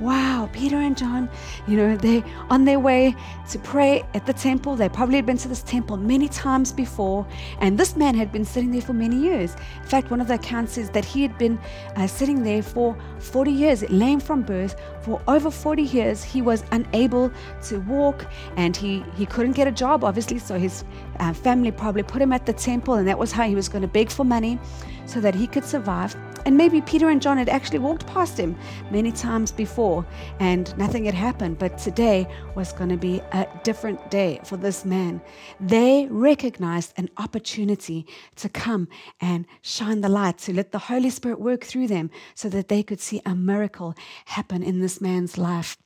wow, 0.00 0.48
Peter 0.52 0.76
and 0.76 0.96
John, 0.96 1.28
you 1.68 1.76
know, 1.76 1.96
they 1.96 2.24
on 2.48 2.64
their 2.64 2.80
way 2.80 3.14
to 3.50 3.58
pray 3.58 4.02
at 4.14 4.26
the 4.26 4.32
temple. 4.32 4.74
They 4.74 4.88
probably 4.88 5.16
had 5.16 5.26
been 5.26 5.36
to 5.38 5.48
this 5.48 5.62
temple 5.62 5.96
many 5.98 6.28
times 6.28 6.72
before, 6.72 7.26
and 7.60 7.78
this 7.78 7.96
man 7.96 8.14
had 8.14 8.32
been 8.32 8.44
sitting 8.44 8.70
there 8.70 8.80
for 8.80 8.94
many 8.94 9.16
years. 9.16 9.54
In 9.82 9.88
fact, 9.88 10.10
one 10.10 10.20
of 10.20 10.28
the 10.28 10.34
accounts 10.34 10.72
says 10.72 10.90
that 10.90 11.04
he 11.04 11.22
had 11.22 11.36
been 11.38 11.58
uh, 11.96 12.06
sitting 12.06 12.42
there 12.42 12.62
for 12.62 12.96
40 13.18 13.50
years, 13.50 13.88
lame 13.90 14.20
from 14.20 14.42
birth. 14.42 14.80
For 15.02 15.20
over 15.28 15.50
40 15.50 15.82
years, 15.82 16.24
he 16.24 16.42
was 16.42 16.64
unable 16.72 17.30
to 17.64 17.78
walk, 17.80 18.26
and 18.56 18.76
he 18.76 19.04
he 19.16 19.26
couldn't 19.26 19.52
get 19.52 19.68
a 19.68 19.72
job, 19.72 20.02
obviously. 20.04 20.38
So 20.38 20.58
his 20.58 20.84
uh, 21.18 21.32
family 21.32 21.70
probably 21.70 22.02
put 22.02 22.22
him 22.22 22.32
at 22.32 22.46
the 22.46 22.54
temple, 22.54 22.94
and 22.94 23.06
that 23.06 23.18
was 23.18 23.32
how 23.32 23.46
he 23.46 23.54
was 23.54 23.68
going 23.68 23.82
to 23.82 23.88
beg 23.88 24.10
for 24.10 24.24
money 24.24 24.58
so 25.04 25.20
that 25.20 25.34
he 25.34 25.46
could 25.46 25.64
survive. 25.64 26.16
And 26.46 26.56
maybe 26.56 26.80
Peter 26.80 27.10
and 27.10 27.20
John 27.20 27.36
had 27.36 27.48
actually 27.48 27.78
walked 27.78 28.06
past 28.06 28.38
him 28.38 28.56
many 28.90 29.12
times 29.12 29.52
before 29.52 30.06
and 30.38 30.76
nothing 30.78 31.04
had 31.04 31.14
happened. 31.14 31.58
But 31.58 31.78
today 31.78 32.26
was 32.54 32.72
going 32.72 32.90
to 32.90 32.96
be 32.96 33.20
a 33.32 33.46
different 33.62 34.10
day 34.10 34.40
for 34.44 34.56
this 34.56 34.84
man. 34.84 35.20
They 35.60 36.06
recognized 36.10 36.94
an 36.96 37.08
opportunity 37.18 38.06
to 38.36 38.48
come 38.48 38.88
and 39.20 39.46
shine 39.62 40.00
the 40.00 40.08
light, 40.08 40.38
to 40.38 40.52
let 40.52 40.72
the 40.72 40.78
Holy 40.78 41.10
Spirit 41.10 41.40
work 41.40 41.64
through 41.64 41.88
them 41.88 42.10
so 42.34 42.48
that 42.48 42.68
they 42.68 42.82
could 42.82 43.00
see 43.00 43.20
a 43.26 43.34
miracle 43.34 43.94
happen 44.26 44.62
in 44.62 44.80
this 44.80 45.00
man's 45.00 45.36
life 45.36 45.76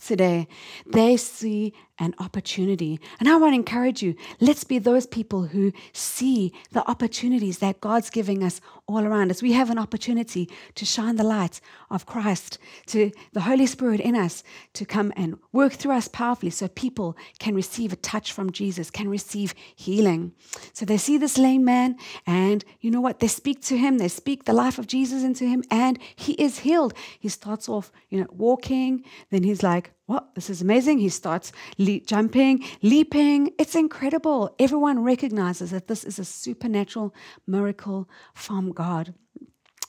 today. 0.00 0.48
They 0.86 1.16
see 1.16 1.72
an 1.98 2.14
opportunity. 2.18 3.00
And 3.18 3.28
I 3.28 3.36
want 3.36 3.52
to 3.52 3.56
encourage 3.56 4.02
you 4.02 4.14
let's 4.40 4.64
be 4.64 4.78
those 4.78 5.06
people 5.06 5.44
who 5.44 5.72
see 5.92 6.52
the 6.72 6.88
opportunities 6.88 7.58
that 7.58 7.80
God's 7.80 8.10
giving 8.10 8.42
us 8.42 8.60
all 8.86 9.04
around 9.04 9.30
us. 9.30 9.42
We 9.42 9.52
have 9.52 9.70
an 9.70 9.78
opportunity 9.78 10.48
to 10.74 10.84
shine 10.84 11.16
the 11.16 11.24
light 11.24 11.60
of 11.90 12.06
Christ, 12.06 12.58
to 12.86 13.10
the 13.32 13.40
Holy 13.40 13.66
Spirit 13.66 14.00
in 14.00 14.14
us, 14.14 14.44
to 14.74 14.84
come 14.84 15.12
and 15.16 15.38
work 15.52 15.72
through 15.72 15.92
us 15.92 16.08
powerfully 16.08 16.50
so 16.50 16.68
people 16.68 17.16
can 17.38 17.54
receive 17.54 17.92
a 17.92 17.96
touch 17.96 18.32
from 18.32 18.52
Jesus, 18.52 18.90
can 18.90 19.08
receive 19.08 19.54
healing. 19.74 20.32
So 20.72 20.84
they 20.84 20.98
see 20.98 21.18
this 21.18 21.38
lame 21.38 21.64
man, 21.64 21.96
and 22.26 22.64
you 22.80 22.90
know 22.90 23.00
what? 23.00 23.20
They 23.20 23.28
speak 23.28 23.62
to 23.62 23.76
him, 23.76 23.98
they 23.98 24.08
speak 24.08 24.44
the 24.44 24.52
life 24.52 24.78
of 24.78 24.86
Jesus 24.86 25.24
into 25.24 25.44
him, 25.44 25.64
and 25.70 25.98
he 26.14 26.34
is 26.34 26.60
healed. 26.60 26.94
He 27.18 27.28
starts 27.28 27.68
off, 27.68 27.90
you 28.08 28.20
know, 28.20 28.26
walking, 28.30 29.04
then 29.30 29.42
he's 29.42 29.62
like, 29.62 29.92
what? 30.06 30.34
This 30.34 30.50
is 30.50 30.62
amazing. 30.62 30.98
He 30.98 31.08
starts 31.08 31.52
le- 31.78 32.00
jumping, 32.00 32.64
leaping. 32.80 33.52
It's 33.58 33.74
incredible. 33.74 34.54
Everyone 34.58 35.02
recognizes 35.02 35.72
that 35.72 35.88
this 35.88 36.04
is 36.04 36.18
a 36.18 36.24
supernatural 36.24 37.12
miracle 37.46 38.08
from 38.34 38.72
God. 38.72 39.14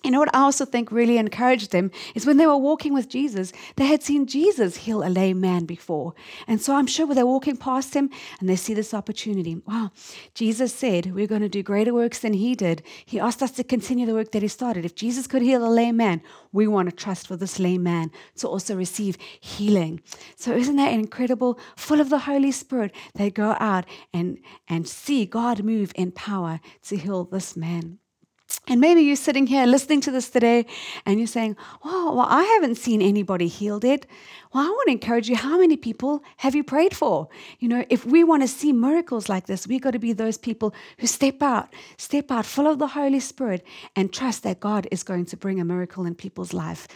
You 0.04 0.12
know 0.12 0.20
what 0.20 0.34
I 0.34 0.42
also 0.42 0.64
think 0.64 0.92
really 0.92 1.18
encouraged 1.18 1.72
them 1.72 1.90
is 2.14 2.26
when 2.26 2.38
they 2.38 2.46
were 2.46 2.56
walking 2.56 2.94
with 2.94 3.10
Jesus, 3.10 3.52
they 3.78 3.88
had 3.88 4.04
seen 4.04 4.28
Jesus 4.28 4.78
heal 4.78 5.04
a 5.04 5.10
lame 5.10 5.42
man 5.42 5.66
before. 5.66 6.14
And 6.48 6.62
so 6.62 6.76
I'm 6.76 6.86
sure 6.86 7.08
when 7.08 7.16
they're 7.16 7.26
walking 7.26 7.58
past 7.58 7.96
him 7.96 8.12
and 8.40 8.48
they 8.48 8.56
see 8.56 8.76
this 8.76 8.94
opportunity, 8.94 9.56
wow, 9.66 9.92
Jesus 10.36 10.74
said, 10.74 11.16
We're 11.16 11.26
going 11.28 11.42
to 11.42 11.50
do 11.50 11.64
greater 11.64 11.96
works 11.96 12.20
than 12.20 12.34
he 12.34 12.54
did. 12.54 12.84
He 13.06 13.20
asked 13.20 13.42
us 13.42 13.52
to 13.54 13.64
continue 13.64 14.06
the 14.06 14.14
work 14.14 14.32
that 14.32 14.44
he 14.44 14.48
started. 14.48 14.86
If 14.86 14.94
Jesus 14.94 15.26
could 15.26 15.42
heal 15.42 15.66
a 15.66 15.68
lame 15.68 15.98
man, 15.98 16.22
we 16.52 16.68
want 16.68 16.90
to 16.90 16.96
trust 16.96 17.28
for 17.28 17.36
this 17.36 17.60
lame 17.60 17.84
man 17.84 18.12
to 18.38 18.48
also 18.48 18.76
receive 18.76 19.18
healing. 19.40 20.00
So 20.36 20.52
isn't 20.54 20.76
that 20.76 20.94
incredible? 20.94 21.60
Full 21.76 22.00
of 22.00 22.12
the 22.12 22.20
Holy 22.20 22.52
Spirit, 22.52 22.94
they 23.16 23.32
go 23.32 23.58
out 23.60 23.86
and, 24.14 24.38
and 24.70 24.88
see 24.88 25.26
God 25.26 25.64
move 25.64 25.92
in 25.96 26.12
power 26.12 26.60
to 26.84 26.98
heal 26.98 27.24
this 27.24 27.58
man. 27.58 27.98
And 28.70 28.82
maybe 28.82 29.02
you're 29.02 29.16
sitting 29.16 29.48
here 29.48 29.66
listening 29.66 30.02
to 30.02 30.12
this 30.12 30.30
today 30.30 30.66
and 31.06 31.20
you're 31.20 31.28
saying, 31.28 31.56
Oh, 31.84 32.14
well, 32.16 32.28
I 32.30 32.44
haven't 32.44 32.76
seen 32.76 33.02
anybody 33.02 33.48
healed 33.48 33.84
yet. 33.84 34.06
Well, 34.54 34.66
I 34.66 34.70
want 34.70 34.88
to 34.88 34.92
encourage 34.92 35.30
you 35.30 35.36
how 35.36 35.60
many 35.60 35.78
people 35.78 36.24
have 36.38 36.56
you 36.56 36.64
prayed 36.64 36.96
for? 36.96 37.28
You 37.60 37.68
know, 37.68 37.86
if 37.90 38.06
we 38.06 38.24
want 38.24 38.44
to 38.44 38.48
see 38.48 38.72
miracles 38.72 39.30
like 39.30 39.48
this, 39.48 39.68
we've 39.68 39.82
got 39.82 39.92
to 39.92 40.00
be 40.00 40.14
those 40.14 40.38
people 40.38 40.74
who 40.98 41.08
step 41.08 41.42
out, 41.42 41.74
step 41.98 42.32
out 42.32 42.46
full 42.46 42.68
of 42.68 42.80
the 42.80 42.88
Holy 42.88 43.20
Spirit 43.20 43.66
and 43.96 44.12
trust 44.12 44.44
that 44.44 44.60
God 44.60 44.88
is 44.92 45.04
going 45.04 45.26
to 45.26 45.38
bring 45.38 45.60
a 45.60 45.66
miracle 45.66 46.06
in 46.06 46.16
people's 46.16 46.54
life. 46.54 46.88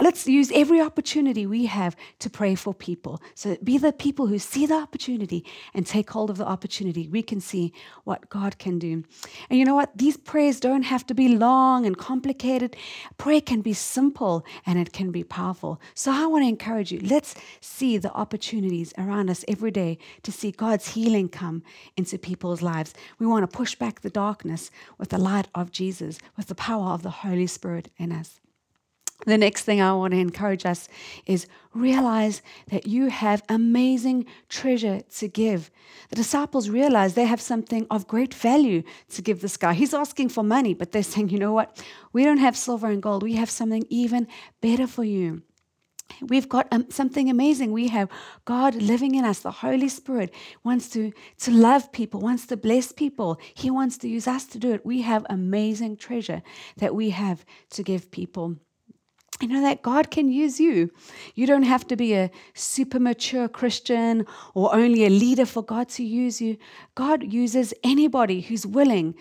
Let's 0.00 0.28
use 0.28 0.52
every 0.54 0.80
opportunity 0.80 1.44
we 1.44 1.66
have 1.66 1.96
to 2.20 2.30
pray 2.30 2.54
for 2.54 2.72
people. 2.72 3.20
So 3.34 3.56
be 3.64 3.78
the 3.78 3.92
people 3.92 4.28
who 4.28 4.38
see 4.38 4.64
the 4.64 4.76
opportunity 4.76 5.44
and 5.74 5.84
take 5.84 6.10
hold 6.10 6.30
of 6.30 6.36
the 6.36 6.46
opportunity. 6.46 7.08
We 7.08 7.20
can 7.20 7.40
see 7.40 7.72
what 8.04 8.28
God 8.28 8.58
can 8.58 8.78
do. 8.78 9.02
And 9.50 9.58
you 9.58 9.64
know 9.64 9.74
what? 9.74 9.98
These 9.98 10.16
prayers 10.16 10.60
don't 10.60 10.84
have 10.84 11.04
to 11.08 11.14
be 11.14 11.36
long 11.36 11.84
and 11.84 11.98
complicated. 11.98 12.76
Prayer 13.16 13.40
can 13.40 13.60
be 13.60 13.72
simple 13.72 14.46
and 14.64 14.78
it 14.78 14.92
can 14.92 15.10
be 15.10 15.24
powerful. 15.24 15.80
So 15.94 16.12
I 16.12 16.26
want 16.26 16.44
to 16.44 16.48
encourage 16.48 16.92
you 16.92 17.00
let's 17.00 17.34
see 17.60 17.98
the 17.98 18.12
opportunities 18.12 18.94
around 18.98 19.28
us 19.30 19.44
every 19.48 19.72
day 19.72 19.98
to 20.22 20.30
see 20.30 20.52
God's 20.52 20.94
healing 20.94 21.28
come 21.28 21.64
into 21.96 22.18
people's 22.18 22.62
lives. 22.62 22.94
We 23.18 23.26
want 23.26 23.50
to 23.50 23.56
push 23.56 23.74
back 23.74 24.02
the 24.02 24.10
darkness 24.10 24.70
with 24.96 25.08
the 25.08 25.18
light 25.18 25.48
of 25.56 25.72
Jesus, 25.72 26.20
with 26.36 26.46
the 26.46 26.54
power 26.54 26.92
of 26.92 27.02
the 27.02 27.10
Holy 27.10 27.48
Spirit 27.48 27.90
in 27.96 28.12
us. 28.12 28.38
The 29.26 29.36
next 29.36 29.64
thing 29.64 29.80
I 29.80 29.92
want 29.94 30.12
to 30.12 30.18
encourage 30.18 30.64
us 30.64 30.88
is 31.26 31.48
realize 31.74 32.40
that 32.70 32.86
you 32.86 33.08
have 33.08 33.42
amazing 33.48 34.26
treasure 34.48 35.00
to 35.16 35.28
give. 35.28 35.70
The 36.10 36.16
disciples 36.16 36.70
realize 36.70 37.14
they 37.14 37.24
have 37.24 37.40
something 37.40 37.86
of 37.90 38.06
great 38.06 38.32
value 38.32 38.84
to 39.10 39.22
give 39.22 39.40
this 39.40 39.56
guy. 39.56 39.74
He's 39.74 39.92
asking 39.92 40.28
for 40.28 40.44
money, 40.44 40.72
but 40.72 40.92
they're 40.92 41.02
saying, 41.02 41.30
you 41.30 41.38
know 41.38 41.52
what? 41.52 41.84
We 42.12 42.22
don't 42.24 42.38
have 42.38 42.56
silver 42.56 42.86
and 42.86 43.02
gold. 43.02 43.24
We 43.24 43.34
have 43.34 43.50
something 43.50 43.84
even 43.90 44.28
better 44.60 44.86
for 44.86 45.02
you. 45.04 45.42
We've 46.22 46.48
got 46.48 46.68
um, 46.72 46.86
something 46.88 47.28
amazing. 47.28 47.72
We 47.72 47.88
have 47.88 48.08
God 48.44 48.76
living 48.76 49.14
in 49.14 49.24
us. 49.24 49.40
The 49.40 49.50
Holy 49.50 49.88
Spirit 49.88 50.32
wants 50.64 50.88
to, 50.90 51.12
to 51.40 51.50
love 51.50 51.92
people, 51.92 52.20
wants 52.20 52.46
to 52.46 52.56
bless 52.56 52.92
people. 52.92 53.38
He 53.54 53.70
wants 53.70 53.98
to 53.98 54.08
use 54.08 54.26
us 54.26 54.46
to 54.46 54.58
do 54.58 54.72
it. 54.72 54.86
We 54.86 55.02
have 55.02 55.26
amazing 55.28 55.96
treasure 55.96 56.42
that 56.78 56.94
we 56.94 57.10
have 57.10 57.44
to 57.70 57.82
give 57.82 58.10
people 58.10 58.56
you 59.40 59.48
know 59.48 59.62
that 59.62 59.82
God 59.82 60.10
can 60.10 60.30
use 60.30 60.58
you. 60.58 60.90
You 61.34 61.46
don't 61.46 61.62
have 61.62 61.86
to 61.88 61.96
be 61.96 62.14
a 62.14 62.30
super 62.54 62.98
mature 62.98 63.48
Christian 63.48 64.26
or 64.54 64.74
only 64.74 65.04
a 65.04 65.10
leader 65.10 65.46
for 65.46 65.62
God 65.62 65.88
to 65.90 66.04
use 66.04 66.40
you. 66.40 66.56
God 66.94 67.32
uses 67.32 67.72
anybody 67.84 68.40
who's 68.40 68.66
willing 68.66 69.14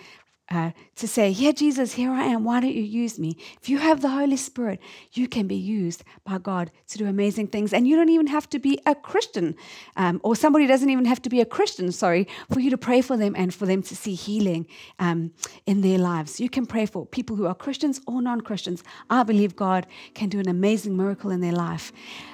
uh, 0.50 0.72
to 0.96 1.08
say, 1.08 1.30
Yeah, 1.30 1.52
Jesus, 1.52 1.94
here 1.94 2.12
I 2.12 2.24
am. 2.24 2.44
Why 2.44 2.62
don't 2.62 2.74
you 2.74 2.84
use 2.84 3.20
me? 3.20 3.38
If 3.62 3.68
you 3.68 3.80
have 3.80 4.02
the 4.02 4.10
Holy 4.10 4.38
Spirit, 4.38 4.80
you 5.14 5.28
can 5.28 5.48
be 5.48 5.56
used 5.56 6.04
by 6.24 6.38
God 6.38 6.72
to 6.88 6.98
do 6.98 7.06
amazing 7.06 7.48
things. 7.48 7.74
And 7.74 7.88
you 7.88 7.96
don't 7.96 8.10
even 8.10 8.28
have 8.28 8.50
to 8.52 8.60
be 8.60 8.80
a 8.86 8.96
Christian, 8.96 9.56
um, 9.98 10.22
or 10.24 10.36
somebody 10.36 10.66
doesn't 10.66 10.90
even 10.90 11.06
have 11.06 11.22
to 11.24 11.30
be 11.30 11.42
a 11.42 11.46
Christian, 11.46 11.92
sorry, 11.92 12.28
for 12.52 12.62
you 12.62 12.70
to 12.70 12.78
pray 12.78 13.02
for 13.02 13.18
them 13.18 13.36
and 13.36 13.54
for 13.54 13.66
them 13.66 13.82
to 13.84 13.96
see 13.96 14.14
healing 14.14 14.68
um, 15.00 15.32
in 15.66 15.82
their 15.82 15.98
lives. 15.98 16.40
You 16.40 16.50
can 16.50 16.66
pray 16.66 16.86
for 16.86 17.06
people 17.06 17.36
who 17.36 17.46
are 17.46 17.56
Christians 17.56 18.00
or 18.08 18.22
non 18.22 18.42
Christians. 18.42 18.84
I 19.10 19.24
believe 19.24 19.56
God 19.56 19.86
can 20.14 20.30
do 20.30 20.40
an 20.40 20.48
amazing 20.48 20.96
miracle 20.96 21.32
in 21.32 21.42
their 21.42 21.52
life. 21.52 21.92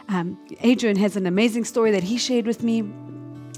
Um, 0.10 0.38
Adrian 0.62 0.98
has 0.98 1.15
an 1.15 1.25
amazing 1.25 1.65
story 1.65 1.91
that 1.91 2.03
he 2.03 2.17
shared 2.17 2.46
with 2.46 2.62
me. 2.62 2.84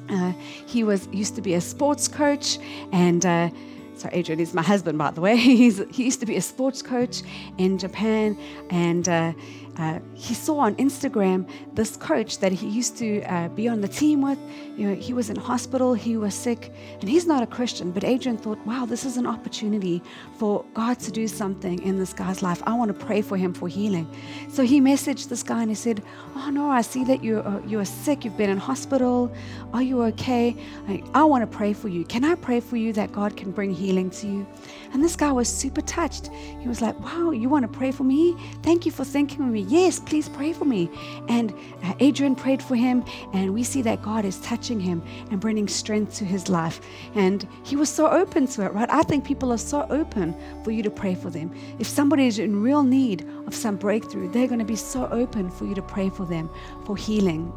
Uh, 0.09 0.33
he 0.65 0.83
was 0.83 1.07
used 1.11 1.35
to 1.35 1.41
be 1.41 1.55
a 1.55 1.61
sports 1.61 2.07
coach 2.07 2.59
and 2.91 3.25
uh, 3.25 3.49
so 3.97 4.09
Adrian 4.11 4.39
is 4.39 4.53
my 4.53 4.61
husband, 4.61 4.97
by 4.97 5.11
the 5.11 5.21
way. 5.21 5.35
He's, 5.61 5.81
he 5.91 6.05
used 6.05 6.19
to 6.19 6.25
be 6.25 6.35
a 6.35 6.41
sports 6.41 6.81
coach 6.81 7.21
in 7.57 7.77
Japan, 7.77 8.37
and 8.69 9.07
uh, 9.07 9.33
uh, 9.77 9.99
he 10.13 10.33
saw 10.33 10.59
on 10.59 10.75
Instagram 10.75 11.49
this 11.73 11.97
coach 11.97 12.39
that 12.39 12.51
he 12.51 12.67
used 12.67 12.97
to 12.97 13.21
uh, 13.23 13.49
be 13.49 13.67
on 13.67 13.81
the 13.81 13.87
team 13.87 14.21
with. 14.21 14.39
You 14.77 14.89
know, 14.89 14.95
he 14.95 15.13
was 15.13 15.29
in 15.29 15.35
hospital, 15.35 15.93
he 15.93 16.17
was 16.17 16.33
sick, 16.33 16.71
and 16.99 17.09
he's 17.09 17.25
not 17.25 17.43
a 17.43 17.47
Christian. 17.47 17.91
But 17.91 18.03
Adrian 18.03 18.37
thought, 18.37 18.57
wow, 18.65 18.85
this 18.85 19.05
is 19.05 19.17
an 19.17 19.25
opportunity 19.25 20.01
for 20.37 20.65
God 20.73 20.99
to 20.99 21.11
do 21.11 21.27
something 21.27 21.81
in 21.81 21.97
this 21.97 22.13
guy's 22.13 22.41
life. 22.41 22.61
I 22.65 22.73
want 22.73 22.97
to 22.97 23.05
pray 23.05 23.21
for 23.21 23.37
him 23.37 23.53
for 23.53 23.67
healing. 23.67 24.09
So 24.49 24.63
he 24.63 24.81
messaged 24.81 25.29
this 25.29 25.43
guy 25.43 25.61
and 25.61 25.69
he 25.69 25.75
said, 25.75 26.03
Oh 26.35 26.49
no, 26.49 26.69
I 26.69 26.81
see 26.81 27.03
that 27.05 27.23
you're, 27.23 27.45
uh, 27.45 27.61
you're 27.65 27.85
sick, 27.85 28.25
you've 28.25 28.37
been 28.37 28.49
in 28.49 28.57
hospital. 28.57 29.33
Are 29.73 29.81
you 29.81 30.03
okay? 30.03 30.55
I, 30.87 31.03
I 31.13 31.23
want 31.23 31.49
to 31.49 31.57
pray 31.57 31.73
for 31.73 31.87
you. 31.87 32.05
Can 32.05 32.23
I 32.23 32.35
pray 32.35 32.59
for 32.59 32.77
you 32.77 32.93
that 32.93 33.11
God 33.11 33.37
can 33.37 33.51
bring 33.51 33.73
healing 33.73 34.09
to 34.11 34.27
you? 34.27 34.47
And 34.93 35.03
this 35.03 35.15
guy 35.15 35.31
was 35.31 35.49
super 35.49 35.81
touched. 35.81 36.29
He 36.59 36.67
was 36.67 36.81
like, 36.81 36.97
Wow, 36.99 37.31
you 37.31 37.49
want 37.49 37.63
to 37.71 37.77
pray 37.77 37.91
for 37.91 38.03
me? 38.03 38.35
Thank 38.63 38.85
you 38.85 38.91
for 38.91 39.05
thinking 39.05 39.41
of 39.41 39.47
me. 39.47 39.61
Yes, 39.67 39.99
please 39.99 40.29
pray 40.29 40.53
for 40.53 40.65
me. 40.65 40.89
And 41.27 41.53
uh, 41.83 41.93
Adrian 41.99 42.35
prayed 42.35 42.61
for 42.61 42.75
him, 42.75 43.03
and 43.33 43.53
we 43.53 43.63
see 43.63 43.81
that 43.83 44.01
God 44.01 44.25
is 44.25 44.39
touching 44.41 44.79
him 44.79 45.01
and 45.31 45.39
bringing 45.39 45.67
strength 45.67 46.15
to 46.17 46.25
his 46.25 46.49
life. 46.49 46.81
And 47.15 47.47
he 47.63 47.75
was 47.75 47.89
so 47.89 48.09
open 48.09 48.47
to 48.47 48.65
it, 48.65 48.73
right? 48.73 48.89
I 48.89 49.03
think 49.03 49.25
people 49.25 49.51
are 49.51 49.57
so 49.57 49.85
open 49.89 50.35
for 50.63 50.71
you 50.71 50.83
to 50.83 50.89
pray 50.91 51.15
for 51.15 51.29
them. 51.29 51.53
If 51.79 51.87
somebody 51.87 52.27
is 52.27 52.39
in 52.39 52.61
real 52.61 52.83
need 52.83 53.27
of 53.47 53.55
some 53.55 53.75
breakthrough, 53.75 54.31
they're 54.31 54.47
going 54.47 54.59
to 54.59 54.65
be 54.65 54.75
so 54.75 55.07
open 55.07 55.49
for 55.49 55.65
you 55.65 55.75
to 55.75 55.81
pray 55.81 56.09
for 56.09 56.25
them 56.25 56.49
for 56.85 56.95
healing. 56.95 57.51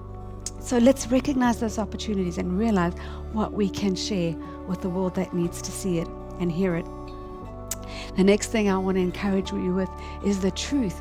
So 0.61 0.79
let's 0.79 1.07
recognize 1.07 1.61
those 1.61 1.79
opportunities 1.79 2.39
and 2.39 2.59
realize 2.59 2.95
what 3.33 3.53
we 3.53 3.69
can 3.69 3.95
share 3.95 4.35
with 4.67 4.83
the 4.83 4.89
world 4.89 5.15
that 5.15 5.33
needs 5.33 5.63
to 5.63 5.71
see 5.71 5.99
it. 5.99 6.09
and 6.41 6.51
hear 6.51 6.77
it. 6.77 6.87
The 8.17 8.25
next 8.25 8.49
thing 8.49 8.69
I 8.69 8.79
want 8.79 8.97
to 8.97 9.01
encourage 9.03 9.53
you 9.53 9.75
with 9.75 9.91
is 10.25 10.41
the 10.41 10.51
truth 10.51 11.01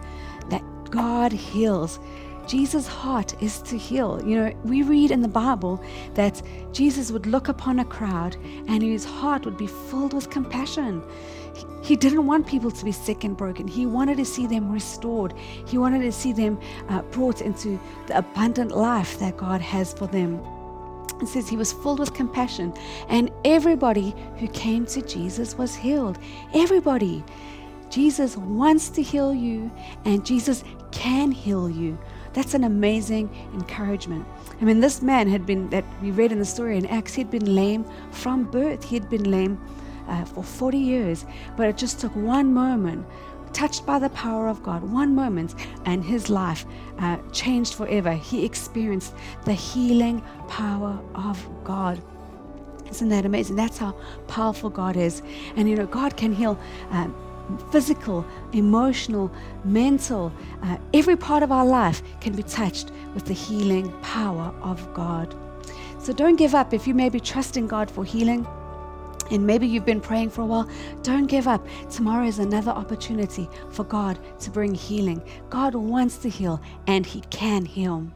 God 0.91 1.31
heals. 1.31 1.99
Jesus' 2.47 2.87
heart 2.87 3.41
is 3.43 3.61
to 3.63 3.77
heal. 3.77 4.21
You 4.25 4.37
know, 4.37 4.53
we 4.63 4.81
read 4.81 5.11
in 5.11 5.21
the 5.21 5.27
Bible 5.27 5.83
that 6.13 6.41
Jesus 6.71 7.11
would 7.11 7.25
look 7.25 7.49
upon 7.49 7.79
a 7.79 7.85
crowd 7.85 8.37
and 8.67 8.81
his 8.81 9.03
heart 9.03 9.43
would 9.45 9.57
be 9.57 9.67
filled 9.67 10.13
with 10.13 10.29
compassion. 10.29 11.03
He 11.83 11.95
didn't 11.95 12.25
want 12.25 12.47
people 12.47 12.71
to 12.71 12.85
be 12.85 12.91
sick 12.91 13.23
and 13.23 13.35
broken. 13.35 13.67
He 13.67 13.85
wanted 13.85 14.17
to 14.17 14.25
see 14.25 14.47
them 14.47 14.71
restored. 14.71 15.33
He 15.65 15.77
wanted 15.77 15.99
to 15.99 16.11
see 16.11 16.31
them 16.31 16.59
uh, 16.89 17.01
brought 17.03 17.41
into 17.41 17.79
the 18.07 18.17
abundant 18.17 18.71
life 18.71 19.19
that 19.19 19.37
God 19.37 19.61
has 19.61 19.93
for 19.93 20.07
them. 20.07 20.41
It 21.21 21.27
says 21.27 21.49
he 21.49 21.57
was 21.57 21.73
filled 21.73 21.99
with 21.99 22.13
compassion, 22.13 22.73
and 23.09 23.31
everybody 23.43 24.13
who 24.37 24.47
came 24.49 24.85
to 24.87 25.01
Jesus 25.01 25.57
was 25.57 25.75
healed. 25.75 26.19
Everybody. 26.53 27.23
Jesus 27.89 28.37
wants 28.37 28.89
to 28.89 29.01
heal 29.01 29.33
you, 29.33 29.71
and 30.05 30.25
Jesus 30.25 30.63
can 30.91 31.31
heal 31.31 31.69
you. 31.69 31.97
That's 32.33 32.53
an 32.53 32.63
amazing 32.63 33.29
encouragement. 33.53 34.25
I 34.61 34.65
mean, 34.65 34.79
this 34.79 35.01
man 35.01 35.27
had 35.27 35.45
been, 35.45 35.69
that 35.69 35.85
we 36.01 36.11
read 36.11 36.31
in 36.31 36.39
the 36.39 36.45
story 36.45 36.77
in 36.77 36.85
Acts, 36.85 37.13
he'd 37.13 37.31
been 37.31 37.55
lame 37.55 37.85
from 38.11 38.43
birth. 38.43 38.83
He'd 38.83 39.09
been 39.09 39.29
lame 39.29 39.59
uh, 40.07 40.25
for 40.25 40.43
40 40.43 40.77
years, 40.77 41.25
but 41.55 41.67
it 41.67 41.77
just 41.77 41.99
took 41.99 42.15
one 42.15 42.53
moment, 42.53 43.05
touched 43.53 43.85
by 43.85 43.99
the 43.99 44.09
power 44.09 44.47
of 44.47 44.61
God, 44.63 44.83
one 44.83 45.15
moment, 45.15 45.55
and 45.85 46.03
his 46.03 46.29
life 46.29 46.65
uh, 46.99 47.17
changed 47.31 47.73
forever. 47.73 48.13
He 48.13 48.45
experienced 48.45 49.13
the 49.45 49.53
healing 49.53 50.21
power 50.47 50.99
of 51.15 51.47
God. 51.63 52.01
Isn't 52.89 53.09
that 53.09 53.25
amazing? 53.25 53.55
That's 53.55 53.77
how 53.77 53.93
powerful 54.27 54.69
God 54.69 54.95
is. 54.95 55.21
And 55.55 55.69
you 55.69 55.75
know, 55.75 55.87
God 55.87 56.15
can 56.17 56.33
heal. 56.33 56.57
Um, 56.91 57.15
physical, 57.71 58.25
emotional, 58.53 59.31
mental, 59.63 60.31
uh, 60.63 60.77
every 60.93 61.15
part 61.15 61.43
of 61.43 61.51
our 61.51 61.65
life 61.65 62.01
can 62.21 62.33
be 62.33 62.43
touched 62.43 62.91
with 63.13 63.25
the 63.25 63.33
healing 63.33 63.91
power 64.01 64.53
of 64.61 64.93
God. 64.93 65.33
So 65.99 66.13
don't 66.13 66.35
give 66.35 66.55
up 66.55 66.73
if 66.73 66.87
you 66.87 66.93
may 66.93 67.09
be 67.09 67.19
trusting 67.19 67.67
God 67.67 67.89
for 67.89 68.05
healing. 68.05 68.47
And 69.29 69.45
maybe 69.45 69.67
you've 69.67 69.85
been 69.85 69.99
praying 69.99 70.29
for 70.29 70.41
a 70.41 70.45
while. 70.45 70.69
Don't 71.03 71.25
give 71.25 71.47
up. 71.47 71.67
Tomorrow 71.89 72.27
is 72.27 72.39
another 72.39 72.71
opportunity 72.71 73.49
for 73.71 73.83
God 73.83 74.17
to 74.39 74.49
bring 74.49 74.73
healing. 74.73 75.21
God 75.49 75.75
wants 75.75 76.17
to 76.19 76.29
heal, 76.29 76.61
and 76.87 77.05
He 77.05 77.21
can 77.29 77.65
heal. 77.65 78.07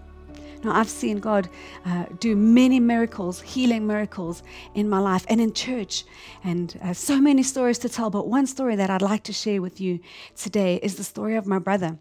Now, 0.64 0.74
I've 0.74 0.90
seen 0.90 1.20
God 1.20 1.50
uh, 1.86 2.06
do 2.20 2.36
many 2.36 2.80
miracles, 2.80 3.42
healing 3.42 3.88
miracles 3.88 4.44
in 4.76 4.90
my 4.90 5.00
life 5.00 5.26
and 5.28 5.42
in 5.42 5.54
church, 5.54 6.06
and 6.44 6.78
uh, 6.84 6.94
so 6.94 7.20
many 7.20 7.44
stories 7.44 7.80
to 7.80 7.90
tell. 7.90 8.10
But 8.10 8.28
one 8.28 8.46
story 8.46 8.76
that 8.76 8.90
I'd 8.90 9.02
like 9.02 9.24
to 9.24 9.34
share 9.34 9.62
with 9.62 9.82
you 9.82 10.00
today 10.36 10.80
is 10.84 10.96
the 10.96 11.04
story 11.04 11.36
of 11.36 11.48
my 11.48 11.60
brother. 11.60 11.98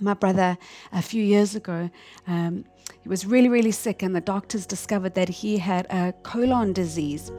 My 0.00 0.14
brother, 0.14 0.58
a 0.92 1.02
few 1.02 1.22
years 1.22 1.54
ago, 1.54 1.90
um, 2.26 2.64
he 3.02 3.08
was 3.08 3.24
really, 3.24 3.48
really 3.48 3.70
sick, 3.70 4.02
and 4.02 4.14
the 4.14 4.20
doctors 4.20 4.66
discovered 4.66 5.14
that 5.14 5.28
he 5.28 5.58
had 5.58 5.86
a 5.90 6.12
colon 6.22 6.72
disease. 6.72 7.30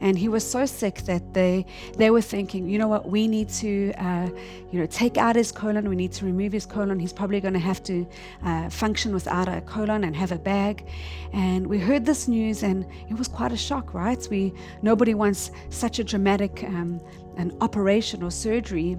And 0.00 0.18
he 0.18 0.28
was 0.28 0.48
so 0.48 0.66
sick 0.66 1.02
that 1.02 1.32
they 1.32 1.64
they 1.96 2.10
were 2.10 2.20
thinking, 2.20 2.68
you 2.68 2.78
know 2.78 2.88
what, 2.88 3.08
we 3.08 3.28
need 3.28 3.48
to, 3.50 3.92
uh, 3.98 4.28
you 4.70 4.80
know, 4.80 4.86
take 4.86 5.16
out 5.18 5.36
his 5.36 5.52
colon. 5.52 5.88
We 5.88 5.94
need 5.94 6.12
to 6.12 6.24
remove 6.24 6.52
his 6.52 6.66
colon. 6.66 6.98
He's 6.98 7.12
probably 7.12 7.40
going 7.40 7.54
to 7.54 7.60
have 7.60 7.82
to 7.84 8.06
uh, 8.44 8.68
function 8.68 9.14
without 9.14 9.48
a 9.48 9.60
colon 9.60 10.04
and 10.04 10.16
have 10.16 10.32
a 10.32 10.38
bag. 10.38 10.88
And 11.32 11.66
we 11.68 11.78
heard 11.78 12.04
this 12.04 12.26
news, 12.26 12.62
and 12.64 12.84
it 13.08 13.16
was 13.16 13.28
quite 13.28 13.52
a 13.52 13.56
shock, 13.56 13.94
right? 13.94 14.26
We 14.28 14.52
nobody 14.82 15.14
wants 15.14 15.52
such 15.70 15.98
a 16.00 16.04
dramatic 16.04 16.64
um, 16.64 17.00
an 17.36 17.56
operation 17.60 18.22
or 18.22 18.30
surgery. 18.30 18.98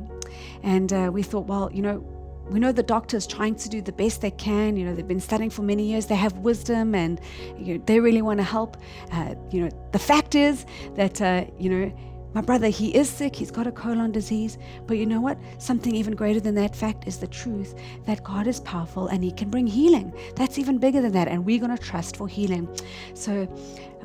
And 0.64 0.92
uh, 0.94 1.12
we 1.14 1.22
thought, 1.22 1.48
well, 1.48 1.70
you 1.72 1.82
know, 1.82 2.04
we 2.50 2.60
know 2.60 2.72
the 2.72 2.84
doctors 2.84 3.26
trying 3.26 3.56
to 3.56 3.70
do 3.70 3.82
the 3.82 3.92
best 3.92 4.22
they 4.22 4.32
can. 4.32 4.76
You 4.78 4.86
know, 4.86 4.96
they've 4.96 5.08
been 5.08 5.20
studying 5.20 5.50
for 5.50 5.62
many 5.62 5.84
years. 5.84 6.06
They 6.08 6.16
have 6.16 6.34
wisdom, 6.38 6.96
and 6.96 7.20
you 7.58 7.78
know, 7.78 7.84
they 7.86 8.00
really 8.00 8.22
want 8.22 8.40
to 8.40 8.44
help. 8.44 8.78
Uh, 9.12 9.36
you 9.52 9.62
know, 9.62 9.70
the 9.92 10.00
fact 10.00 10.36
is 10.36 10.66
that 10.96 11.22
uh, 11.22 11.46
you 11.58 11.70
know 11.70 11.94
my 12.34 12.42
brother, 12.42 12.68
he 12.68 12.96
is 12.96 13.10
sick, 13.10 13.36
he's 13.36 13.52
got 13.52 13.68
a 13.68 13.72
colon 13.72 14.12
disease, 14.12 14.58
but 14.88 14.98
you 14.98 15.06
know 15.06 15.22
what? 15.22 15.38
Something 15.60 15.96
even 15.96 16.16
greater 16.16 16.40
than 16.40 16.56
that 16.56 16.76
fact 16.76 17.08
is 17.08 17.18
the 17.18 17.28
truth 17.28 17.76
that 18.06 18.24
God 18.24 18.48
is 18.48 18.60
powerful 18.60 19.08
and 19.08 19.24
he 19.24 19.32
can 19.32 19.50
bring 19.50 19.68
healing. 19.68 20.14
That's 20.36 20.58
even 20.58 20.78
bigger 20.78 21.02
than 21.02 21.12
that, 21.14 21.28
and 21.28 21.46
we're 21.46 21.60
going 21.60 21.76
to 21.76 21.84
trust 21.84 22.18
for 22.18 22.28
healing. 22.28 22.68
So, 23.14 23.48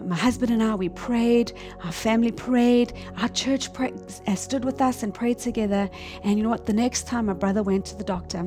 my 0.05 0.17
husband 0.17 0.53
and 0.53 0.63
I, 0.63 0.75
we 0.77 0.89
prayed, 0.91 1.53
our 1.83 1.91
family 1.91 2.31
prayed, 2.31 2.93
our 3.17 3.29
church 3.29 3.73
prayed, 3.73 3.95
uh, 4.27 4.35
stood 4.37 4.65
with 4.65 4.81
us 4.81 5.03
and 5.03 5.13
prayed 5.13 5.39
together. 5.39 5.91
And 6.23 6.37
you 6.37 6.45
know 6.45 6.51
what? 6.51 6.67
The 6.67 6.73
next 6.73 7.09
time 7.09 7.27
my 7.27 7.33
brother 7.33 7.65
went 7.65 7.87
to 7.87 7.97
the 7.97 8.05
doctor, 8.05 8.45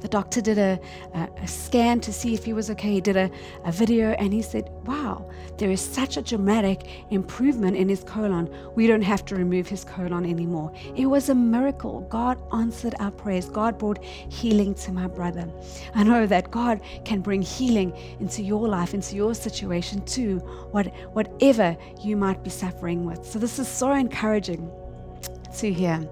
the 0.00 0.08
doctor 0.08 0.40
did 0.40 0.58
a, 0.58 0.80
a, 1.14 1.28
a, 1.42 1.48
scan 1.48 2.00
to 2.00 2.12
see 2.12 2.34
if 2.34 2.44
he 2.44 2.52
was 2.52 2.70
okay. 2.70 2.92
He 2.92 3.00
did 3.00 3.16
a, 3.16 3.30
a 3.64 3.72
video 3.72 4.10
and 4.12 4.32
he 4.32 4.42
said, 4.42 4.68
Wow, 4.84 5.30
there 5.58 5.70
is 5.70 5.80
such 5.80 6.16
a 6.16 6.22
dramatic 6.22 6.88
improvement 7.10 7.76
in 7.76 7.88
his 7.88 8.04
colon. 8.04 8.48
We 8.74 8.86
don't 8.86 9.02
have 9.02 9.24
to 9.26 9.36
remove 9.36 9.68
his 9.68 9.84
colon 9.84 10.24
anymore. 10.24 10.72
It 10.96 11.06
was 11.06 11.28
a 11.28 11.34
miracle. 11.34 12.00
God 12.08 12.40
answered 12.52 12.94
our 12.98 13.10
prayers. 13.10 13.48
God 13.48 13.78
brought 13.78 14.02
healing 14.04 14.74
to 14.76 14.92
my 14.92 15.06
brother. 15.06 15.48
I 15.94 16.04
know 16.04 16.26
that 16.26 16.50
God 16.50 16.80
can 17.04 17.20
bring 17.20 17.42
healing 17.42 17.92
into 18.20 18.42
your 18.42 18.68
life, 18.68 18.94
into 18.94 19.16
your 19.16 19.34
situation 19.34 20.04
too, 20.04 20.38
what, 20.70 20.86
whatever 21.12 21.76
you 22.00 22.16
might 22.16 22.42
be 22.42 22.50
suffering 22.50 23.04
with. 23.04 23.24
So, 23.24 23.38
this 23.38 23.58
is 23.58 23.68
so 23.68 23.92
encouraging 23.92 24.70
to 25.58 25.72
hear. 25.72 26.08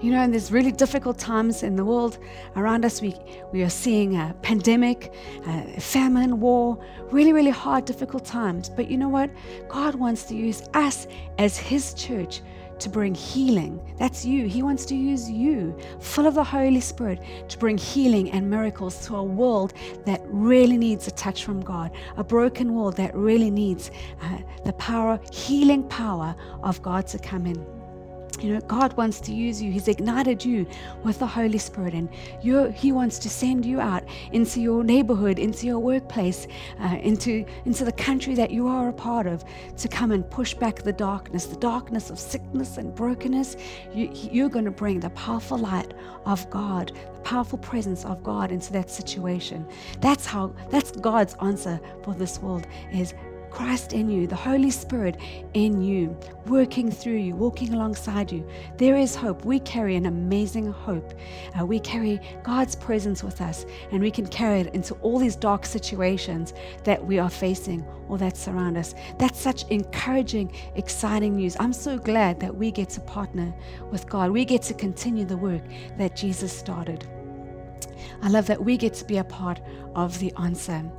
You 0.00 0.12
know, 0.12 0.22
in 0.22 0.30
these 0.30 0.50
really 0.50 0.72
difficult 0.72 1.18
times 1.18 1.62
in 1.62 1.76
the 1.76 1.84
world 1.84 2.18
around 2.56 2.84
us, 2.86 3.02
we, 3.02 3.14
we 3.52 3.62
are 3.62 3.68
seeing 3.68 4.16
a 4.16 4.34
pandemic, 4.40 5.12
a 5.46 5.80
famine, 5.80 6.40
war, 6.40 6.82
really, 7.10 7.34
really 7.34 7.50
hard, 7.50 7.84
difficult 7.84 8.24
times. 8.24 8.70
But 8.70 8.90
you 8.90 8.96
know 8.96 9.10
what? 9.10 9.30
God 9.68 9.94
wants 9.94 10.24
to 10.24 10.34
use 10.34 10.62
us 10.72 11.06
as 11.38 11.58
His 11.58 11.92
church 11.94 12.40
to 12.78 12.88
bring 12.88 13.14
healing. 13.14 13.78
That's 13.98 14.24
you. 14.24 14.46
He 14.46 14.62
wants 14.62 14.86
to 14.86 14.96
use 14.96 15.30
you, 15.30 15.78
full 16.00 16.26
of 16.26 16.34
the 16.34 16.44
Holy 16.44 16.80
Spirit, 16.80 17.20
to 17.48 17.58
bring 17.58 17.76
healing 17.76 18.30
and 18.30 18.48
miracles 18.48 19.06
to 19.06 19.16
a 19.16 19.22
world 19.22 19.74
that 20.06 20.22
really 20.24 20.78
needs 20.78 21.06
a 21.06 21.10
touch 21.10 21.44
from 21.44 21.60
God, 21.60 21.90
a 22.16 22.24
broken 22.24 22.74
world 22.74 22.96
that 22.96 23.14
really 23.14 23.50
needs 23.50 23.90
uh, 24.22 24.38
the 24.64 24.72
power, 24.74 25.20
healing 25.30 25.86
power 25.88 26.34
of 26.62 26.80
God 26.80 27.06
to 27.08 27.18
come 27.18 27.44
in. 27.44 27.79
You 28.40 28.54
know, 28.54 28.60
God 28.60 28.96
wants 28.96 29.20
to 29.22 29.34
use 29.34 29.60
you. 29.60 29.70
He's 29.70 29.88
ignited 29.88 30.44
you 30.44 30.66
with 31.04 31.18
the 31.18 31.26
Holy 31.26 31.58
Spirit, 31.58 31.94
and 31.94 32.08
He 32.74 32.92
wants 32.92 33.18
to 33.20 33.28
send 33.28 33.66
you 33.66 33.80
out 33.80 34.04
into 34.32 34.60
your 34.60 34.82
neighborhood, 34.82 35.38
into 35.38 35.66
your 35.66 35.78
workplace, 35.78 36.46
uh, 36.80 36.98
into, 37.02 37.44
into 37.64 37.84
the 37.84 37.92
country 37.92 38.34
that 38.34 38.50
you 38.50 38.66
are 38.66 38.88
a 38.88 38.92
part 38.92 39.26
of 39.26 39.44
to 39.76 39.88
come 39.88 40.12
and 40.12 40.28
push 40.30 40.54
back 40.54 40.82
the 40.82 40.92
darkness, 40.92 41.46
the 41.46 41.56
darkness 41.56 42.10
of 42.10 42.18
sickness 42.18 42.78
and 42.78 42.94
brokenness. 42.94 43.56
You, 43.92 44.10
you're 44.12 44.48
going 44.48 44.64
to 44.64 44.70
bring 44.70 45.00
the 45.00 45.10
powerful 45.10 45.58
light 45.58 45.92
of 46.26 46.48
God, 46.50 46.92
the 47.14 47.20
powerful 47.20 47.58
presence 47.58 48.04
of 48.04 48.22
God 48.22 48.52
into 48.52 48.72
that 48.72 48.90
situation. 48.90 49.66
That's 50.00 50.26
how, 50.26 50.54
that's 50.70 50.92
God's 50.92 51.34
answer 51.42 51.80
for 52.02 52.14
this 52.14 52.38
world 52.40 52.66
is 52.92 53.14
Christ 53.50 53.92
in 53.92 54.08
you, 54.08 54.26
the 54.26 54.36
Holy 54.36 54.70
Spirit 54.70 55.16
in 55.54 55.82
you, 55.82 56.16
working 56.46 56.90
through 56.90 57.16
you, 57.16 57.34
walking 57.34 57.74
alongside 57.74 58.30
you. 58.30 58.48
There 58.76 58.96
is 58.96 59.14
hope. 59.14 59.44
We 59.44 59.60
carry 59.60 59.96
an 59.96 60.06
amazing 60.06 60.72
hope. 60.72 61.12
Uh, 61.58 61.66
we 61.66 61.80
carry 61.80 62.20
God's 62.42 62.76
presence 62.76 63.22
with 63.22 63.40
us, 63.40 63.66
and 63.92 64.00
we 64.00 64.10
can 64.10 64.26
carry 64.26 64.60
it 64.60 64.74
into 64.74 64.94
all 64.96 65.18
these 65.18 65.36
dark 65.36 65.66
situations 65.66 66.54
that 66.84 67.04
we 67.04 67.18
are 67.18 67.30
facing 67.30 67.84
or 68.08 68.18
that 68.18 68.36
surround 68.36 68.76
us. 68.76 68.94
That's 69.18 69.40
such 69.40 69.68
encouraging, 69.68 70.52
exciting 70.74 71.36
news. 71.36 71.56
I'm 71.60 71.72
so 71.72 71.98
glad 71.98 72.40
that 72.40 72.54
we 72.54 72.70
get 72.70 72.88
to 72.90 73.00
partner 73.00 73.54
with 73.90 74.08
God. 74.08 74.30
We 74.30 74.44
get 74.44 74.62
to 74.62 74.74
continue 74.74 75.24
the 75.24 75.36
work 75.36 75.62
that 75.98 76.16
Jesus 76.16 76.56
started. 76.56 77.06
I 78.22 78.28
love 78.28 78.46
that 78.46 78.64
we 78.64 78.76
get 78.76 78.94
to 78.94 79.04
be 79.04 79.18
a 79.18 79.24
part 79.24 79.60
of 79.94 80.18
the 80.18 80.32
answer. 80.38 80.90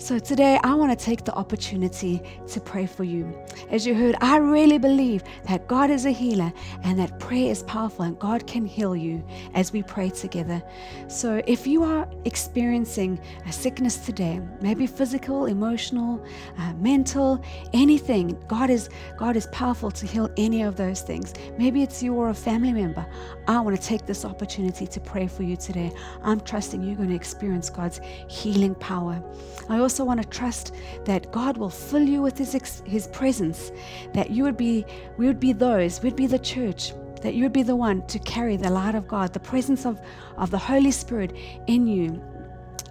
So 0.00 0.18
today, 0.18 0.58
I 0.64 0.74
want 0.74 0.98
to 0.98 1.04
take 1.04 1.24
the 1.24 1.34
opportunity 1.34 2.22
to 2.48 2.58
pray 2.58 2.86
for 2.86 3.04
you. 3.04 3.38
As 3.70 3.86
you 3.86 3.94
heard, 3.94 4.16
I 4.22 4.38
really 4.38 4.78
believe 4.78 5.22
that 5.44 5.68
God 5.68 5.90
is 5.90 6.06
a 6.06 6.10
healer 6.10 6.50
and 6.84 6.98
that 6.98 7.20
prayer 7.20 7.50
is 7.50 7.62
powerful 7.64 8.06
and 8.06 8.18
God 8.18 8.46
can 8.46 8.64
heal 8.64 8.96
you 8.96 9.22
as 9.52 9.74
we 9.74 9.82
pray 9.82 10.08
together. 10.08 10.62
So 11.08 11.42
if 11.46 11.66
you 11.66 11.84
are 11.84 12.08
experiencing 12.24 13.20
a 13.46 13.52
sickness 13.52 13.98
today, 13.98 14.40
maybe 14.62 14.86
physical, 14.86 15.44
emotional, 15.44 16.24
uh, 16.58 16.72
mental, 16.74 17.44
anything, 17.74 18.42
God 18.48 18.70
is 18.70 18.88
God 19.18 19.36
is 19.36 19.48
powerful 19.52 19.90
to 19.90 20.06
heal 20.06 20.30
any 20.38 20.62
of 20.62 20.76
those 20.76 21.02
things. 21.02 21.34
Maybe 21.58 21.82
it's 21.82 22.02
you 22.02 22.14
or 22.14 22.30
a 22.30 22.34
family 22.34 22.72
member. 22.72 23.06
I 23.46 23.60
want 23.60 23.78
to 23.78 23.86
take 23.86 24.06
this 24.06 24.24
opportunity 24.24 24.86
to 24.86 24.98
pray 24.98 25.26
for 25.26 25.42
you 25.42 25.56
today. 25.56 25.92
I'm 26.22 26.40
trusting 26.40 26.82
you're 26.82 26.96
going 26.96 27.10
to 27.10 27.14
experience 27.14 27.68
God's 27.68 28.00
healing 28.28 28.74
power. 28.76 29.22
I 29.68 29.78
also 29.78 30.04
want 30.04 30.20
to 30.20 30.28
trust 30.28 30.74
that 31.04 31.30
God 31.30 31.56
will 31.56 31.70
fill 31.70 32.02
you 32.02 32.22
with 32.22 32.36
His, 32.36 32.82
His 32.84 33.06
presence, 33.08 33.70
that 34.14 34.30
you 34.30 34.42
would 34.42 34.56
be, 34.56 34.84
we 35.16 35.26
would 35.26 35.40
be 35.40 35.52
those, 35.52 36.02
we'd 36.02 36.16
be 36.16 36.26
the 36.26 36.38
church, 36.38 36.92
that 37.22 37.34
you 37.34 37.44
would 37.44 37.52
be 37.52 37.62
the 37.62 37.76
one 37.76 38.06
to 38.08 38.18
carry 38.18 38.56
the 38.56 38.70
light 38.70 38.94
of 38.94 39.06
God, 39.06 39.32
the 39.32 39.40
presence 39.40 39.86
of, 39.86 40.00
of 40.36 40.50
the 40.50 40.58
Holy 40.58 40.90
Spirit 40.90 41.36
in 41.66 41.86
you 41.86 42.22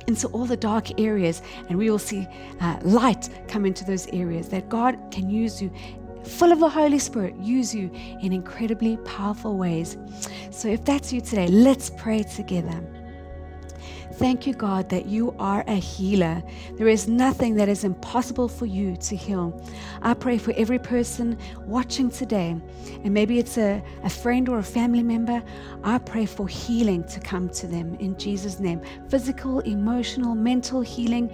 into 0.08 0.28
all 0.30 0.46
the 0.46 0.58
dark 0.58 1.00
areas, 1.00 1.42
and 1.68 1.78
we 1.78 1.90
will 1.90 2.00
see 2.00 2.28
uh, 2.62 2.80
light 2.82 3.30
come 3.48 3.66
into 3.66 3.86
those 3.86 4.08
areas, 4.08 4.50
that 4.50 4.68
God 4.70 4.98
can 5.12 5.30
use 5.30 5.62
you 5.62 5.72
full 6.24 6.52
of 6.52 6.60
the 6.60 6.70
Holy 6.70 7.00
Spirit, 7.00 7.36
use 7.36 7.74
you 7.76 7.92
in 8.22 8.34
incredibly 8.34 8.98
powerful 8.98 9.58
ways. 9.58 9.98
So 10.52 10.68
if 10.68 10.84
that's 10.86 11.14
you 11.14 11.22
today, 11.22 11.48
let's 11.48 11.90
pray 11.92 12.24
together. 12.24 12.82
Thank 14.20 14.46
you, 14.46 14.54
God, 14.54 14.90
that 14.90 15.06
you 15.06 15.34
are 15.40 15.64
a 15.66 15.76
healer. 15.76 16.44
There 16.74 16.90
is 16.90 17.08
nothing 17.08 17.56
that 17.56 17.70
is 17.70 17.86
impossible 17.86 18.50
for 18.50 18.66
you 18.66 18.98
to 18.98 19.16
heal. 19.16 19.58
I 20.02 20.14
pray 20.14 20.38
for 20.38 20.54
every 20.58 20.78
person 20.78 21.38
watching 21.66 22.12
today, 22.12 22.58
and 23.06 23.14
maybe 23.14 23.40
it's 23.40 23.58
a, 23.58 23.82
a 24.04 24.10
friend 24.10 24.50
or 24.50 24.60
a 24.60 24.64
family 24.64 25.04
member. 25.04 25.42
I 25.86 26.00
pray 26.00 26.26
for 26.26 26.50
healing 26.50 27.06
to 27.06 27.22
come 27.22 27.48
to 27.48 27.66
them 27.68 27.96
in 28.02 28.18
Jesus' 28.18 28.60
name 28.60 28.82
physical, 29.08 29.62
emotional, 29.62 30.36
mental 30.36 30.82
healing, 30.82 31.34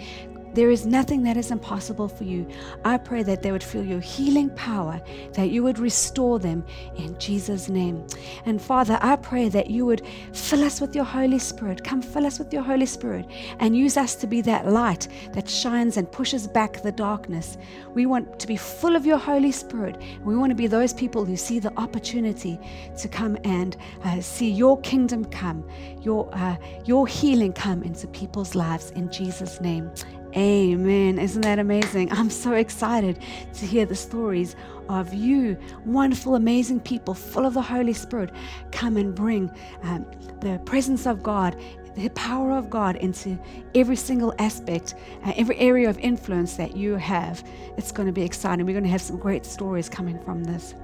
there 0.56 0.72
is 0.72 0.86
nothing 0.86 1.22
that 1.24 1.38
is 1.38 1.52
impossible 1.52 2.08
for 2.08 2.24
you. 2.24 2.48
I 2.86 2.98
pray 2.98 3.24
that 3.24 3.44
they 3.44 3.52
would 3.52 3.64
feel 3.64 3.84
your 3.86 4.00
healing 4.00 4.50
power, 4.52 5.02
that 5.34 5.50
you 5.50 5.64
would 5.64 5.80
restore 5.80 6.40
them 6.40 6.66
in 6.96 7.18
Jesus' 7.20 7.68
name. 7.68 8.08
And 8.46 8.62
Father, 8.62 8.98
I 9.02 9.18
pray 9.18 9.50
that 9.50 9.70
you 9.70 9.86
would 9.86 10.02
fill 10.34 10.64
us 10.64 10.80
with 10.80 10.96
your 10.96 11.04
Holy 11.04 11.40
Spirit. 11.40 11.84
Come 11.84 12.02
fill 12.02 12.26
us 12.26 12.40
with 12.40 12.54
your 12.54 12.64
Holy 12.64 12.86
Spirit 12.86 13.28
and 13.60 13.76
use 13.76 13.98
us 13.98 14.16
to 14.16 14.28
be 14.28 14.42
that 14.42 14.68
light 14.68 15.10
that 15.34 15.50
shines 15.50 15.98
and 15.98 16.10
pushes 16.10 16.48
back 16.48 16.82
the 16.82 16.92
darkness. 16.92 17.58
We 17.94 18.06
want 18.06 18.40
to 18.40 18.48
be 18.48 18.56
full 18.56 18.96
of 18.96 19.06
your 19.06 19.18
Holy 19.18 19.52
Spirit. 19.52 20.02
We 20.24 20.38
want 20.38 20.52
to 20.52 20.56
be 20.56 20.68
those 20.68 20.94
people 20.94 21.26
who 21.26 21.36
see 21.36 21.60
the 21.60 21.78
opportunity 21.78 22.60
to 22.98 23.08
come 23.10 23.38
and 23.44 23.76
uh, 24.06 24.22
see 24.22 24.50
your 24.50 24.80
kingdom 24.82 25.26
come, 25.26 25.68
your, 26.02 26.30
uh, 26.34 26.56
your 26.86 27.08
healing 27.08 27.52
come 27.52 27.84
into 27.84 28.08
people's 28.08 28.56
lives 28.56 28.92
in 28.92 29.12
Jesus' 29.12 29.60
name. 29.60 29.92
Amen. 30.36 31.18
Isn't 31.18 31.44
that 31.44 31.60
amazing? 31.60 32.12
I'm 32.12 32.30
so 32.30 32.54
excited 32.54 33.20
to 33.54 33.66
hear 33.66 33.86
the 33.86 33.96
stories 33.96 34.58
of 34.90 35.14
you, 35.14 35.58
wonderful, 35.86 36.36
amazing 36.36 36.82
people 36.82 37.14
full 37.14 37.46
of 37.46 37.54
the 37.54 37.62
Holy 37.62 37.94
Spirit, 37.94 38.32
come 38.74 38.98
and 38.98 39.16
bring 39.16 39.50
um, 39.84 40.06
the 40.42 40.60
presence 40.66 41.08
of 41.08 41.24
God, 41.24 41.56
the 41.96 42.10
power 42.10 42.52
of 42.52 42.70
God 42.70 42.98
into 42.98 43.40
every 43.76 43.96
single 43.96 44.34
aspect, 44.38 44.96
uh, 45.24 45.32
every 45.38 45.58
area 45.58 45.90
of 45.90 45.98
influence 46.00 46.58
that 46.58 46.76
you 46.76 46.96
have. 46.96 47.42
It's 47.78 47.94
going 47.94 48.08
to 48.08 48.14
be 48.14 48.24
exciting. 48.24 48.66
We're 48.66 48.74
going 48.74 48.84
to 48.84 48.90
have 48.90 49.02
some 49.02 49.18
great 49.18 49.46
stories 49.46 49.88
coming 49.88 50.22
from 50.26 50.44
this. 50.44 50.76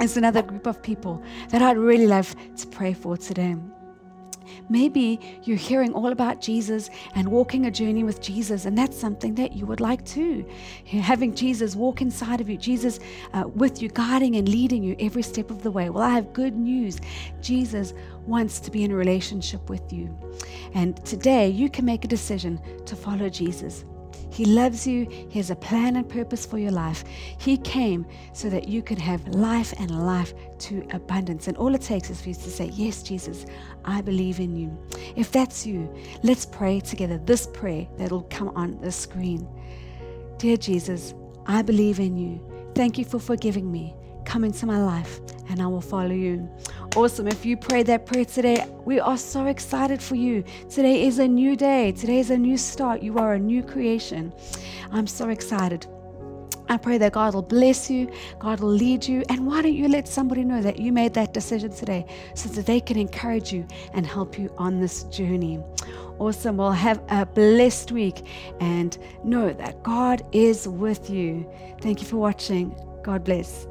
It's 0.00 0.18
another 0.18 0.42
group 0.42 0.66
of 0.66 0.82
people 0.82 1.22
that 1.48 1.62
I'd 1.62 1.78
really 1.78 2.06
love 2.06 2.34
to 2.56 2.66
pray 2.66 2.92
for 2.92 3.16
today. 3.16 3.56
Maybe 4.68 5.20
you're 5.44 5.56
hearing 5.56 5.92
all 5.92 6.12
about 6.12 6.40
Jesus 6.40 6.90
and 7.14 7.28
walking 7.28 7.66
a 7.66 7.70
journey 7.70 8.04
with 8.04 8.20
Jesus, 8.20 8.64
and 8.64 8.76
that's 8.76 8.96
something 8.96 9.34
that 9.36 9.52
you 9.52 9.66
would 9.66 9.80
like 9.80 10.04
too. 10.04 10.44
Having 10.86 11.34
Jesus 11.34 11.76
walk 11.76 12.00
inside 12.00 12.40
of 12.40 12.48
you, 12.48 12.56
Jesus 12.56 13.00
uh, 13.32 13.44
with 13.46 13.82
you, 13.82 13.88
guiding 13.88 14.36
and 14.36 14.48
leading 14.48 14.82
you 14.82 14.96
every 14.98 15.22
step 15.22 15.50
of 15.50 15.62
the 15.62 15.70
way. 15.70 15.90
Well, 15.90 16.02
I 16.02 16.10
have 16.10 16.32
good 16.32 16.56
news. 16.56 16.98
Jesus 17.40 17.94
wants 18.26 18.60
to 18.60 18.70
be 18.70 18.84
in 18.84 18.90
a 18.90 18.96
relationship 18.96 19.68
with 19.68 19.92
you. 19.92 20.16
And 20.74 21.04
today 21.04 21.48
you 21.48 21.70
can 21.70 21.84
make 21.84 22.04
a 22.04 22.08
decision 22.08 22.60
to 22.84 22.96
follow 22.96 23.28
Jesus. 23.28 23.84
He 24.30 24.44
loves 24.44 24.86
you. 24.86 25.06
He 25.28 25.38
has 25.38 25.50
a 25.50 25.56
plan 25.56 25.96
and 25.96 26.08
purpose 26.08 26.44
for 26.44 26.58
your 26.58 26.70
life. 26.70 27.04
He 27.38 27.56
came 27.56 28.06
so 28.32 28.50
that 28.50 28.68
you 28.68 28.82
could 28.82 28.98
have 28.98 29.26
life 29.28 29.72
and 29.78 30.06
life 30.06 30.34
to 30.58 30.86
abundance. 30.90 31.48
And 31.48 31.56
all 31.56 31.74
it 31.74 31.82
takes 31.82 32.10
is 32.10 32.20
for 32.20 32.28
you 32.28 32.34
to 32.34 32.50
say, 32.50 32.66
Yes, 32.74 33.02
Jesus, 33.02 33.46
I 33.84 34.00
believe 34.00 34.40
in 34.40 34.56
you. 34.56 34.76
If 35.16 35.32
that's 35.32 35.66
you, 35.66 35.92
let's 36.22 36.46
pray 36.46 36.80
together 36.80 37.18
this 37.18 37.46
prayer 37.46 37.86
that'll 37.96 38.22
come 38.24 38.50
on 38.50 38.80
the 38.80 38.92
screen. 38.92 39.48
Dear 40.38 40.56
Jesus, 40.56 41.14
I 41.46 41.62
believe 41.62 42.00
in 42.00 42.16
you. 42.16 42.40
Thank 42.74 42.98
you 42.98 43.04
for 43.04 43.18
forgiving 43.18 43.70
me. 43.70 43.94
Come 44.26 44.44
into 44.44 44.66
my 44.66 44.82
life 44.82 45.20
and 45.48 45.62
I 45.62 45.66
will 45.66 45.80
follow 45.80 46.10
you. 46.10 46.48
Awesome. 46.96 47.28
If 47.28 47.44
you 47.44 47.58
prayed 47.58 47.88
that 47.88 48.06
prayer 48.06 48.24
today, 48.24 48.66
we 48.86 49.00
are 49.00 49.18
so 49.18 49.44
excited 49.48 50.00
for 50.00 50.14
you. 50.14 50.42
Today 50.70 51.06
is 51.06 51.18
a 51.18 51.28
new 51.28 51.54
day. 51.54 51.92
Today 51.92 52.20
is 52.20 52.30
a 52.30 52.38
new 52.38 52.56
start. 52.56 53.02
You 53.02 53.18
are 53.18 53.34
a 53.34 53.38
new 53.38 53.62
creation. 53.62 54.32
I'm 54.90 55.06
so 55.06 55.28
excited. 55.28 55.86
I 56.70 56.78
pray 56.78 56.96
that 56.96 57.12
God 57.12 57.34
will 57.34 57.42
bless 57.42 57.90
you, 57.90 58.10
God 58.38 58.60
will 58.60 58.70
lead 58.70 59.06
you, 59.06 59.22
and 59.28 59.46
why 59.46 59.60
don't 59.60 59.74
you 59.74 59.88
let 59.88 60.08
somebody 60.08 60.42
know 60.42 60.62
that 60.62 60.78
you 60.78 60.90
made 60.90 61.12
that 61.14 61.34
decision 61.34 61.70
today 61.70 62.06
so 62.34 62.48
that 62.48 62.64
they 62.64 62.80
can 62.80 62.96
encourage 62.96 63.52
you 63.52 63.66
and 63.92 64.06
help 64.06 64.38
you 64.38 64.50
on 64.56 64.80
this 64.80 65.02
journey? 65.04 65.60
Awesome. 66.18 66.56
Well, 66.56 66.72
have 66.72 67.02
a 67.10 67.26
blessed 67.26 67.92
week 67.92 68.26
and 68.58 68.96
know 69.22 69.52
that 69.52 69.82
God 69.82 70.26
is 70.32 70.66
with 70.66 71.10
you. 71.10 71.46
Thank 71.82 72.00
you 72.00 72.06
for 72.06 72.16
watching. 72.16 72.74
God 73.02 73.22
bless. 73.22 73.66